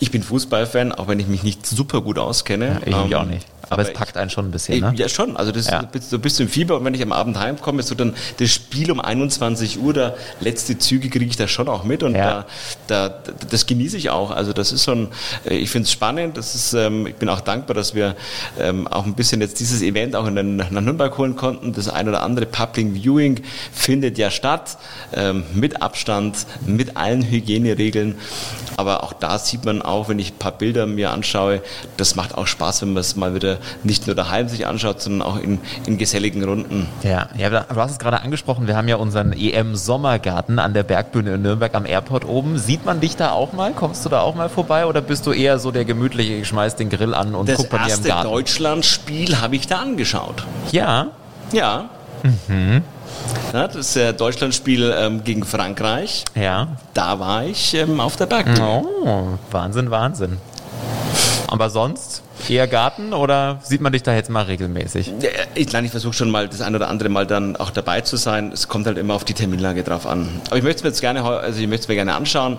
Ich 0.00 0.10
bin 0.10 0.22
Fußballfan, 0.22 0.92
auch 0.92 1.08
wenn 1.08 1.18
ich 1.20 1.26
mich 1.26 1.42
nicht 1.42 1.66
super 1.66 2.00
gut 2.00 2.18
auskenne. 2.18 2.80
Ich 2.84 2.94
mich 2.96 3.10
Ähm, 3.10 3.14
auch 3.14 3.24
nicht. 3.24 3.46
Aber, 3.68 3.82
es 3.82 3.88
ich- 3.88 3.94
packt 3.94 4.16
einen 4.16 4.30
schon 4.30 4.46
ein 4.46 4.50
bisschen, 4.50 4.80
ne? 4.80 4.92
Ja, 4.96 5.08
schon. 5.08 5.36
Also 5.36 5.50
das, 5.52 5.66
Ja. 5.66 5.82
du, 5.82 6.18
bist, 6.18 6.40
im 6.40 6.48
Fieber 6.48 6.76
und 6.76 6.84
wenn 6.84 6.94
ich 6.94 7.02
am 7.02 7.12
Abend 7.12 7.38
heimkomme, 7.38 7.82
so 7.82 7.94
dann 7.94 8.14
das 8.38 8.50
Spiel 8.50 8.90
um 8.92 9.00
21 9.00 9.80
Uhr, 9.80 9.92
da 9.92 10.14
letzte 10.40 10.78
Züge 10.78 11.08
kriege 11.10 11.24
ich 11.26 11.36
da 11.36 11.48
schon 11.48 11.68
auch 11.68 11.82
mit 11.84 12.02
und 12.02 12.14
Ja. 12.14 12.46
da, 12.86 13.08
da, 13.08 13.22
das 13.50 13.66
genieße 13.66 13.96
ich 13.96 14.10
auch. 14.10 14.30
Also 14.30 14.52
das 14.52 14.72
ist 14.72 14.84
schon, 14.84 15.08
äh, 15.44 15.54
ich 15.56 15.70
finde 15.70 15.86
es 15.86 15.92
spannend. 15.92 16.36
Das 16.36 16.54
ist, 16.54 16.74
ähm, 16.74 17.06
ich 17.06 17.16
bin 17.16 17.28
auch 17.28 17.40
dankbar, 17.40 17.74
dass 17.74 17.94
wir 17.94 18.14
ähm, 18.60 18.86
auch 18.86 19.04
ein 19.04 19.14
bisschen 19.14 19.40
jetzt 19.40 19.58
dieses 19.60 19.82
Event 19.82 20.14
auch 20.14 20.26
in 20.26 20.36
den, 20.36 20.56
nach 20.56 20.70
Nürnberg 20.70 21.16
holen 21.18 21.34
konnten. 21.36 21.72
Das 21.72 21.88
ein 21.88 22.08
oder 22.08 22.22
andere 22.22 22.46
Public 22.46 22.94
Viewing 22.94 23.42
findet 23.72 24.18
ja 24.18 24.30
statt, 24.30 24.78
ähm, 25.12 25.42
mit 25.54 25.82
Abstand, 25.82 26.46
mit 26.66 26.96
allen 26.96 27.22
Hygieneregeln. 27.28 28.16
Aber 28.76 29.02
auch 29.02 29.12
da 29.12 29.38
sieht 29.38 29.64
man 29.64 29.82
auch, 29.82 30.08
wenn 30.08 30.18
ich 30.18 30.32
ein 30.32 30.38
paar 30.38 30.52
Bilder 30.52 30.86
mir 30.86 31.10
anschaue, 31.10 31.62
das 31.96 32.14
macht 32.14 32.34
auch 32.36 32.46
Spaß, 32.46 32.82
wenn 32.82 32.92
man 32.92 33.00
es 33.00 33.16
mal 33.16 33.34
wieder 33.34 33.55
nicht 33.82 34.06
nur 34.06 34.14
daheim 34.16 34.48
sich 34.48 34.66
anschaut, 34.66 35.00
sondern 35.00 35.26
auch 35.26 35.38
in, 35.38 35.58
in 35.86 35.98
geselligen 35.98 36.44
Runden. 36.44 36.86
Ja, 37.02 37.28
ja, 37.36 37.50
du 37.50 37.76
hast 37.76 37.92
es 37.92 37.98
gerade 37.98 38.20
angesprochen, 38.20 38.66
wir 38.66 38.76
haben 38.76 38.88
ja 38.88 38.96
unseren 38.96 39.32
EM-Sommergarten 39.32 40.58
an 40.58 40.74
der 40.74 40.82
Bergbühne 40.82 41.34
in 41.34 41.42
Nürnberg 41.42 41.74
am 41.74 41.86
Airport 41.86 42.24
oben. 42.24 42.58
Sieht 42.58 42.84
man 42.84 43.00
dich 43.00 43.16
da 43.16 43.32
auch 43.32 43.52
mal? 43.52 43.72
Kommst 43.72 44.04
du 44.04 44.08
da 44.08 44.20
auch 44.20 44.34
mal 44.34 44.48
vorbei 44.48 44.86
oder 44.86 45.00
bist 45.00 45.26
du 45.26 45.32
eher 45.32 45.58
so 45.58 45.70
der 45.70 45.84
gemütliche, 45.84 46.34
ich 46.34 46.48
schmeiß 46.48 46.76
den 46.76 46.90
Grill 46.90 47.14
an 47.14 47.34
und 47.34 47.48
Das 47.48 47.56
guck 47.58 47.70
bei 47.70 47.78
mir 47.78 47.84
im 47.84 47.90
erste 47.90 48.08
Garten? 48.08 48.30
Deutschlandspiel 48.30 49.40
habe 49.40 49.56
ich 49.56 49.66
da 49.66 49.78
angeschaut. 49.80 50.44
Ja, 50.72 51.08
Ja. 51.52 51.88
Ja, 53.52 53.68
das 53.68 53.96
äh, 53.96 54.12
Deutschlandspiel 54.12 54.92
ähm, 54.96 55.24
gegen 55.24 55.44
Frankreich. 55.44 56.24
Ja. 56.34 56.68
Da 56.94 57.18
war 57.18 57.44
ich 57.44 57.74
ähm, 57.74 58.00
auf 58.00 58.16
der 58.16 58.26
Bergbühne. 58.26 58.82
Oh, 59.04 59.26
Wahnsinn, 59.50 59.90
Wahnsinn. 59.90 60.38
Aber 61.46 61.70
sonst 61.70 62.22
eher 62.50 62.66
Garten 62.66 63.12
oder 63.12 63.58
sieht 63.62 63.80
man 63.80 63.92
dich 63.92 64.02
da 64.02 64.14
jetzt 64.14 64.30
mal 64.30 64.42
regelmäßig? 64.42 65.12
Ich, 65.54 65.74
ich 65.74 65.90
versuche 65.90 66.12
schon 66.12 66.30
mal 66.30 66.48
das 66.48 66.60
ein 66.60 66.74
oder 66.74 66.88
andere 66.88 67.08
Mal 67.08 67.26
dann 67.26 67.56
auch 67.56 67.70
dabei 67.70 68.00
zu 68.00 68.16
sein. 68.16 68.52
Es 68.52 68.68
kommt 68.68 68.86
halt 68.86 68.98
immer 68.98 69.14
auf 69.14 69.24
die 69.24 69.34
Terminlage 69.34 69.82
drauf 69.82 70.06
an. 70.06 70.28
Aber 70.46 70.56
ich 70.56 70.62
möchte 70.62 70.78
es 70.78 70.82
mir 70.84 70.90
jetzt 70.90 71.00
gerne, 71.00 71.22
also 71.24 71.60
ich 71.60 71.66
möchte 71.66 71.84
es 71.84 71.88
mir 71.88 71.94
gerne 71.94 72.14
anschauen 72.14 72.58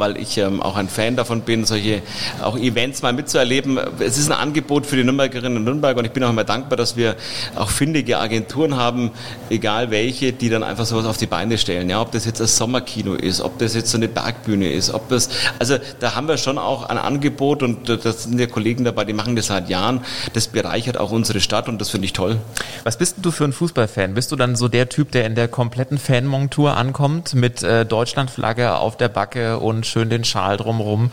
weil 0.00 0.16
ich 0.16 0.38
ähm, 0.38 0.62
auch 0.62 0.76
ein 0.76 0.88
Fan 0.88 1.16
davon 1.16 1.42
bin, 1.42 1.64
solche 1.64 2.02
auch 2.42 2.56
Events 2.56 3.02
mal 3.02 3.12
mitzuerleben. 3.12 3.78
Es 3.98 4.18
ist 4.18 4.30
ein 4.30 4.38
Angebot 4.38 4.86
für 4.86 4.96
die 4.96 5.04
Nürnbergerinnen 5.04 5.58
und 5.58 5.64
Nürnberger 5.64 5.98
und 5.98 6.04
ich 6.04 6.12
bin 6.12 6.24
auch 6.24 6.30
immer 6.30 6.44
dankbar, 6.44 6.76
dass 6.76 6.96
wir 6.96 7.16
auch 7.54 7.70
findige 7.70 8.18
Agenturen 8.18 8.76
haben, 8.76 9.10
egal 9.50 9.90
welche, 9.90 10.32
die 10.32 10.48
dann 10.48 10.62
einfach 10.62 10.86
sowas 10.86 11.06
auf 11.06 11.16
die 11.16 11.26
Beine 11.26 11.58
stellen. 11.58 11.90
Ja, 11.90 12.00
ob 12.00 12.12
das 12.12 12.24
jetzt 12.24 12.40
das 12.40 12.56
Sommerkino 12.56 13.14
ist, 13.14 13.40
ob 13.40 13.58
das 13.58 13.74
jetzt 13.74 13.90
so 13.90 13.98
eine 13.98 14.08
Bergbühne 14.08 14.70
ist, 14.70 14.92
ob 14.92 15.08
das, 15.08 15.28
also 15.58 15.76
da 16.00 16.14
haben 16.14 16.28
wir 16.28 16.36
schon 16.36 16.58
auch 16.58 16.88
ein 16.88 16.98
Angebot 16.98 17.62
und 17.62 17.88
äh, 17.88 17.98
das 17.98 18.24
sind 18.24 18.38
ja 18.38 18.46
Kollegen 18.46 18.84
dabei, 18.84 19.04
die 19.04 19.12
machen 19.12 19.36
das 19.36 19.46
seit 19.46 19.68
Jahren. 19.68 20.00
Das 20.32 20.48
bereichert 20.48 20.98
auch 20.98 21.10
unsere 21.10 21.40
Stadt 21.40 21.68
und 21.68 21.80
das 21.80 21.90
finde 21.90 22.06
ich 22.06 22.12
toll. 22.12 22.38
Was 22.84 22.98
bist 22.98 23.16
denn 23.16 23.22
du 23.22 23.30
für 23.30 23.44
ein 23.44 23.52
Fußballfan? 23.52 24.14
Bist 24.14 24.32
du 24.32 24.36
dann 24.36 24.56
so 24.56 24.68
der 24.68 24.88
Typ, 24.88 25.12
der 25.12 25.26
in 25.26 25.34
der 25.34 25.48
kompletten 25.48 25.98
Fanmontur 25.98 26.76
ankommt 26.76 27.34
mit 27.34 27.62
äh, 27.62 27.84
Deutschlandflagge 27.84 28.76
auf 28.76 28.96
der 28.96 29.08
Backe 29.08 29.58
und 29.58 29.86
schön 29.88 30.10
den 30.10 30.24
Schal 30.24 30.56
drumrum? 30.56 31.10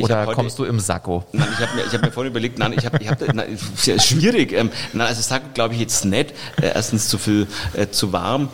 Oder 0.00 0.26
heute- 0.26 0.34
kommst 0.34 0.58
du 0.58 0.64
im 0.64 0.80
Sakko? 0.80 1.24
Nein, 1.32 1.48
ich 1.58 1.66
habe 1.66 1.76
mir, 1.76 1.84
ich 1.86 1.92
hab 1.92 2.02
mir 2.02 2.10
vorhin 2.12 2.30
überlegt, 2.30 2.58
nein, 2.58 2.72
ich 2.76 2.84
habe, 2.84 2.98
ich 3.00 3.08
hab, 3.08 3.20
nein, 3.34 3.58
ja 3.84 4.00
schwierig. 4.00 4.52
Ähm, 4.52 4.70
nein, 4.92 5.06
also 5.06 5.22
sag, 5.22 5.54
glaube 5.54 5.74
ich 5.74 5.80
jetzt 5.80 6.04
nicht. 6.04 6.30
Äh, 6.60 6.72
erstens 6.74 7.08
zu 7.08 7.18
viel, 7.18 7.46
äh, 7.74 7.88
zu 7.88 8.12
warm. 8.12 8.48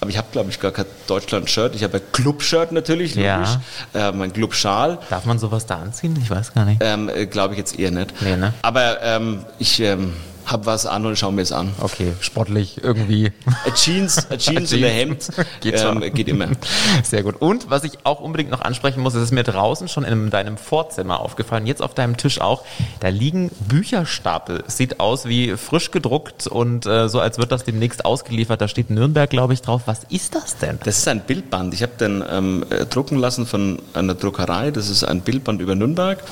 Aber 0.00 0.10
ich 0.10 0.18
habe, 0.18 0.26
glaube 0.32 0.50
ich, 0.50 0.58
gar 0.58 0.72
kein 0.72 0.86
Deutschland-Shirt. 1.06 1.76
Ich 1.76 1.84
habe 1.84 1.98
ein 1.98 2.02
Club-Shirt 2.12 2.72
natürlich, 2.72 3.14
Ja. 3.14 3.36
logisch. 3.36 3.58
Äh, 3.94 4.10
mein 4.12 4.32
Club-Schal. 4.32 4.98
Darf 5.10 5.24
man 5.26 5.38
sowas 5.38 5.64
da 5.66 5.76
anziehen? 5.76 6.18
Ich 6.20 6.28
weiß 6.28 6.52
gar 6.54 6.64
nicht. 6.64 6.80
Ähm, 6.82 7.08
äh, 7.08 7.26
glaube 7.26 7.54
ich 7.54 7.58
jetzt 7.58 7.78
eher 7.78 7.92
nicht. 7.92 8.12
Nee, 8.20 8.36
ne? 8.36 8.52
Aber 8.62 9.00
ähm, 9.02 9.44
ich 9.60 9.78
ähm, 9.80 10.14
habe 10.52 10.66
was 10.66 10.86
an 10.86 11.06
und 11.06 11.18
schaue 11.18 11.32
mir 11.32 11.42
es 11.42 11.52
an. 11.52 11.72
Okay, 11.80 12.12
sportlich 12.20 12.82
irgendwie. 12.82 13.32
Ein 13.64 13.74
Jeans, 13.74 14.30
ein 14.30 14.38
Jeans 14.38 14.72
und 14.72 14.84
ein 14.84 14.90
Hemd 14.90 15.28
Geht 15.60 15.82
ähm, 15.82 16.00
geht 16.14 16.28
immer. 16.28 16.48
Sehr 17.02 17.22
gut. 17.22 17.40
Und 17.40 17.70
was 17.70 17.84
ich 17.84 18.04
auch 18.04 18.20
unbedingt 18.20 18.50
noch 18.50 18.60
ansprechen 18.60 19.00
muss, 19.00 19.14
es 19.14 19.22
ist 19.22 19.32
mir 19.32 19.42
draußen 19.42 19.88
schon 19.88 20.04
in 20.04 20.30
deinem 20.30 20.56
Vorzimmer 20.56 21.20
aufgefallen, 21.20 21.66
jetzt 21.66 21.82
auf 21.82 21.94
deinem 21.94 22.16
Tisch 22.16 22.40
auch, 22.40 22.64
da 23.00 23.08
liegen 23.08 23.50
Bücherstapel. 23.68 24.64
Sieht 24.66 25.00
aus 25.00 25.26
wie 25.26 25.56
frisch 25.56 25.90
gedruckt 25.90 26.46
und 26.46 26.86
äh, 26.86 27.08
so, 27.08 27.20
als 27.20 27.38
wird 27.38 27.52
das 27.52 27.64
demnächst 27.64 28.04
ausgeliefert. 28.04 28.60
Da 28.60 28.68
steht 28.68 28.90
Nürnberg, 28.90 29.30
glaube 29.30 29.54
ich, 29.54 29.62
drauf. 29.62 29.82
Was 29.86 30.04
ist 30.08 30.34
das 30.34 30.58
denn? 30.58 30.78
Das 30.84 30.98
ist 30.98 31.08
ein 31.08 31.20
Bildband. 31.20 31.74
Ich 31.74 31.82
habe 31.82 31.92
den 31.98 32.22
ähm, 32.28 32.64
äh, 32.70 32.86
drucken 32.86 33.18
lassen 33.18 33.46
von 33.46 33.78
einer 33.94 34.14
Druckerei. 34.14 34.70
Das 34.70 34.88
ist 34.88 35.04
ein 35.04 35.20
Bildband 35.22 35.60
über 35.60 35.74
Nürnberg. 35.74 36.22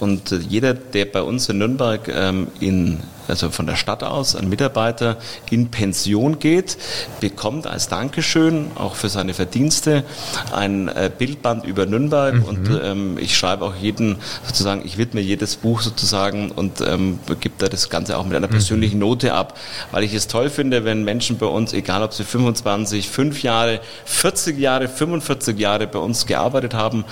Und 0.00 0.32
äh, 0.32 0.36
jeder, 0.36 0.74
der 0.74 1.04
bei 1.06 1.22
uns 1.22 1.48
in 1.48 1.58
Nürnberg 1.58 2.08
ähm, 2.08 2.48
in 2.60 3.00
also 3.28 3.50
von 3.50 3.66
der 3.66 3.76
Stadt 3.76 4.02
aus, 4.02 4.34
ein 4.34 4.48
Mitarbeiter 4.48 5.16
in 5.50 5.70
Pension 5.70 6.38
geht, 6.38 6.78
bekommt 7.20 7.66
als 7.66 7.88
Dankeschön 7.88 8.70
auch 8.74 8.94
für 8.94 9.08
seine 9.08 9.34
Verdienste 9.34 10.04
ein 10.52 10.88
äh, 10.88 11.10
Bildband 11.16 11.64
über 11.64 11.86
Nürnberg 11.86 12.46
und 12.46 12.70
ähm, 12.82 13.18
ich 13.18 13.36
schreibe 13.36 13.64
auch 13.64 13.74
jeden 13.74 14.16
sozusagen, 14.44 14.82
ich 14.84 14.98
widme 14.98 15.20
jedes 15.20 15.56
Buch 15.56 15.80
sozusagen 15.80 16.50
und 16.50 16.80
ähm, 16.80 17.18
gebe 17.40 17.54
da 17.58 17.68
das 17.68 17.90
Ganze 17.90 18.16
auch 18.18 18.24
mit 18.24 18.36
einer 18.36 18.48
persönlichen 18.48 18.98
Note 18.98 19.34
ab, 19.34 19.58
weil 19.92 20.04
ich 20.04 20.14
es 20.14 20.26
toll 20.26 20.50
finde, 20.50 20.84
wenn 20.84 21.04
Menschen 21.04 21.38
bei 21.38 21.46
uns, 21.46 21.72
egal 21.72 22.02
ob 22.02 22.12
sie 22.12 22.24
25, 22.24 23.08
5 23.08 23.42
Jahre, 23.42 23.80
40 24.04 24.58
Jahre, 24.58 24.88
45 24.88 25.58
Jahre 25.58 25.86
bei 25.86 25.98
uns 25.98 26.26
gearbeitet 26.26 26.74
haben, 26.74 27.04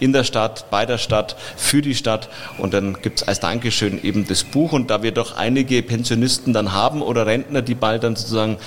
in 0.00 0.12
der 0.12 0.24
Stadt, 0.24 0.70
bei 0.70 0.86
der 0.86 0.98
Stadt, 0.98 1.36
für 1.56 1.82
die 1.82 1.94
Stadt 1.94 2.28
und 2.58 2.74
dann 2.74 3.00
gibt 3.02 3.20
es 3.20 3.28
als 3.28 3.40
Dankeschön 3.40 4.02
eben 4.02 4.26
das 4.26 4.44
Buch 4.44 4.72
und 4.72 4.90
da 4.90 5.02
wir 5.02 5.12
doch 5.12 5.36
einige 5.58 5.82
Pensionisten 5.82 6.52
dann 6.52 6.72
haben 6.72 7.02
oder 7.02 7.26
Rentner, 7.26 7.62
die 7.62 7.74
bald 7.74 8.04
dann 8.04 8.14
sozusagen 8.14 8.58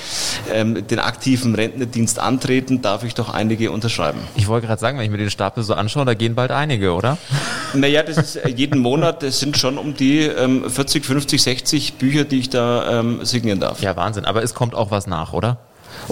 ähm, 0.51 0.85
den 0.87 0.99
aktiven 0.99 1.55
Rentnerdienst 1.55 2.19
antreten, 2.19 2.81
darf 2.81 3.05
ich 3.05 3.13
doch 3.13 3.33
einige 3.33 3.71
unterschreiben. 3.71 4.19
Ich 4.35 4.49
wollte 4.49 4.67
gerade 4.67 4.81
sagen, 4.81 4.97
wenn 4.97 5.05
ich 5.05 5.11
mir 5.11 5.17
den 5.17 5.29
Stapel 5.29 5.63
so 5.63 5.73
anschaue, 5.73 6.03
da 6.03 6.13
gehen 6.13 6.35
bald 6.35 6.51
einige, 6.51 6.93
oder? 6.93 7.17
Naja, 7.73 8.03
das 8.03 8.17
ist 8.17 8.35
äh, 8.35 8.49
jeden 8.49 8.79
Monat, 8.79 9.23
das 9.23 9.39
sind 9.39 9.57
schon 9.57 9.77
um 9.77 9.95
die 9.95 10.19
ähm, 10.19 10.69
40, 10.69 11.05
50, 11.05 11.41
60 11.41 11.93
Bücher, 11.93 12.25
die 12.25 12.39
ich 12.39 12.49
da 12.49 12.99
ähm, 12.99 13.23
signieren 13.23 13.61
darf. 13.61 13.81
Ja, 13.81 13.95
Wahnsinn. 13.95 14.25
Aber 14.25 14.43
es 14.43 14.53
kommt 14.53 14.75
auch 14.75 14.91
was 14.91 15.07
nach, 15.07 15.31
oder? 15.31 15.59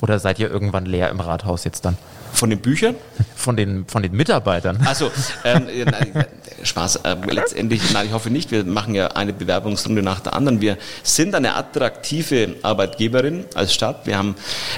Oder 0.02 0.20
seid 0.20 0.40
ihr 0.40 0.50
irgendwann 0.50 0.86
leer 0.86 1.10
im 1.10 1.20
Rathaus 1.20 1.66
jetzt 1.66 1.84
dann? 1.84 1.98
Von 2.34 2.50
den 2.50 2.60
Büchern? 2.60 2.96
Von 3.36 3.56
den, 3.56 3.86
von 3.88 4.04
den 4.04 4.14
Mitarbeitern? 4.14 4.80
Also, 4.86 5.12
ähm, 5.44 5.68
äh, 5.68 5.86
nein, 5.86 6.26
Spaß. 6.64 6.98
Äh, 6.98 7.16
letztendlich, 7.30 7.82
nein, 7.94 8.08
ich 8.08 8.14
hoffe 8.14 8.30
nicht. 8.30 8.52
Wir 8.52 8.64
machen 8.64 8.96
ja 8.96 9.08
eine 9.08 9.34
Bewerbungsrunde 9.34 10.02
nach 10.02 10.20
der 10.20 10.34
anderen. 10.34 10.62
Wir 10.62 10.78
sind 11.04 11.36
eine 11.36 11.56
attraktive 11.56 12.56
Arbeitgeberin 12.62 13.46
als 13.56 13.74
Stadt. 13.74 14.06
Wir 14.06 14.18
haben 14.18 14.36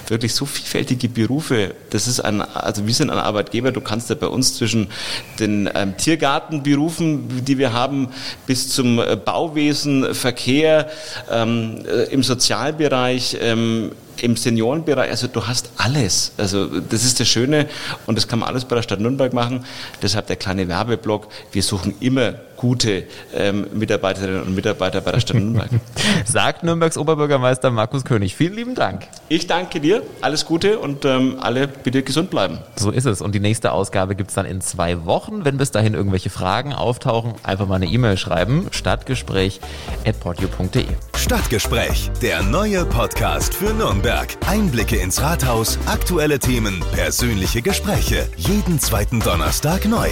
wirklich 0.08 0.34
so 0.34 0.46
vielfältige 0.46 1.10
Berufe. 1.10 1.74
Das 1.90 2.08
ist 2.08 2.20
ein, 2.20 2.42
also 2.42 2.86
wir 2.88 2.94
sind 2.94 3.10
ein 3.10 3.20
Arbeitgeber. 3.20 3.72
Du 3.72 3.82
kannst 3.82 4.10
ja 4.10 4.16
bei 4.16 4.28
uns 4.28 4.56
zwischen 4.56 4.88
den 5.40 5.70
ähm, 5.74 5.98
Tiergartenberufen, 5.98 7.44
die 7.46 7.58
wir 7.58 7.74
haben, 7.74 8.10
bis 8.48 8.70
zum 8.70 9.00
äh, 9.00 9.16
Bauwesen, 9.16 10.14
Verkehr, 10.14 10.90
ähm, 11.30 11.84
äh, 11.86 12.04
im 12.14 12.24
Sozialbereich, 12.24 13.38
ähm, 13.42 13.92
im 14.22 14.36
Seniorenbereich, 14.36 15.10
also 15.10 15.28
du 15.28 15.48
hast 15.48 15.72
alles. 15.78 16.32
Also 16.38 16.80
das 16.80 17.04
ist 17.04 17.20
das 17.20 17.28
Schöne 17.28 17.68
und 18.06 18.18
das 18.18 18.28
kann 18.28 18.40
man 18.40 18.50
alles 18.50 18.66
bei 18.66 18.76
der 18.76 18.84
Stadt 18.84 19.00
Nürnberg 19.00 19.34
machen. 19.34 19.66
Deshalb 20.02 20.28
der 20.28 20.36
kleine 20.36 20.68
Werbeblock. 20.68 21.28
Wir 21.52 21.64
suchen 21.64 21.96
immer 22.00 22.36
gute 22.62 23.04
ähm, 23.36 23.66
Mitarbeiterinnen 23.74 24.44
und 24.44 24.54
Mitarbeiter 24.54 25.02
bei 25.02 25.12
der 25.12 25.20
Stadt 25.20 25.38
Nürnberg. 25.38 25.72
Sagt 26.26 26.64
Nürnbergs 26.64 26.96
Oberbürgermeister 26.96 27.72
Markus 27.72 28.06
König. 28.06 28.36
Vielen 28.36 28.54
lieben 28.54 28.76
Dank. 28.76 29.08
Ich 29.30 29.48
danke 29.48 29.80
dir, 29.80 30.04
alles 30.22 30.46
Gute 30.46 30.78
und 30.78 31.04
ähm, 31.04 31.38
alle 31.42 31.68
bitte 31.68 32.04
gesund 32.04 32.30
bleiben. 32.30 32.60
So 32.76 32.92
ist 32.92 33.06
es. 33.06 33.22
Und 33.22 33.34
die 33.34 33.40
nächste 33.40 33.72
Ausgabe 33.72 34.16
gibt's 34.16 34.36
dann 34.36 34.46
in 34.46 34.62
zwei 34.62 35.06
Wochen. 35.06 35.44
Wenn 35.44 35.58
bis 35.58 35.72
dahin 35.72 35.96
irgendwelche 35.96 36.30
Fragen 36.30 36.74
auftauchen, 36.74 37.34
einfach 37.42 37.68
mal 37.68 37.78
eine 37.78 37.88
E-Mail 37.88 38.18
schreiben. 38.18 38.68
Stadtgespräch.podio.de. 38.70 40.86
Stadtgespräch, 41.16 42.12
der 42.22 42.44
neue 42.44 42.86
Podcast 42.86 43.56
für 43.56 43.74
Nürnberg. 43.74 44.38
Einblicke 44.48 44.98
ins 44.98 45.20
Rathaus, 45.22 45.80
aktuelle 45.88 46.38
Themen, 46.38 46.84
persönliche 46.92 47.64
Gespräche. 47.64 48.30
Jeden 48.38 48.80
zweiten 48.80 49.20
Donnerstag 49.20 49.88
neu. 49.88 50.12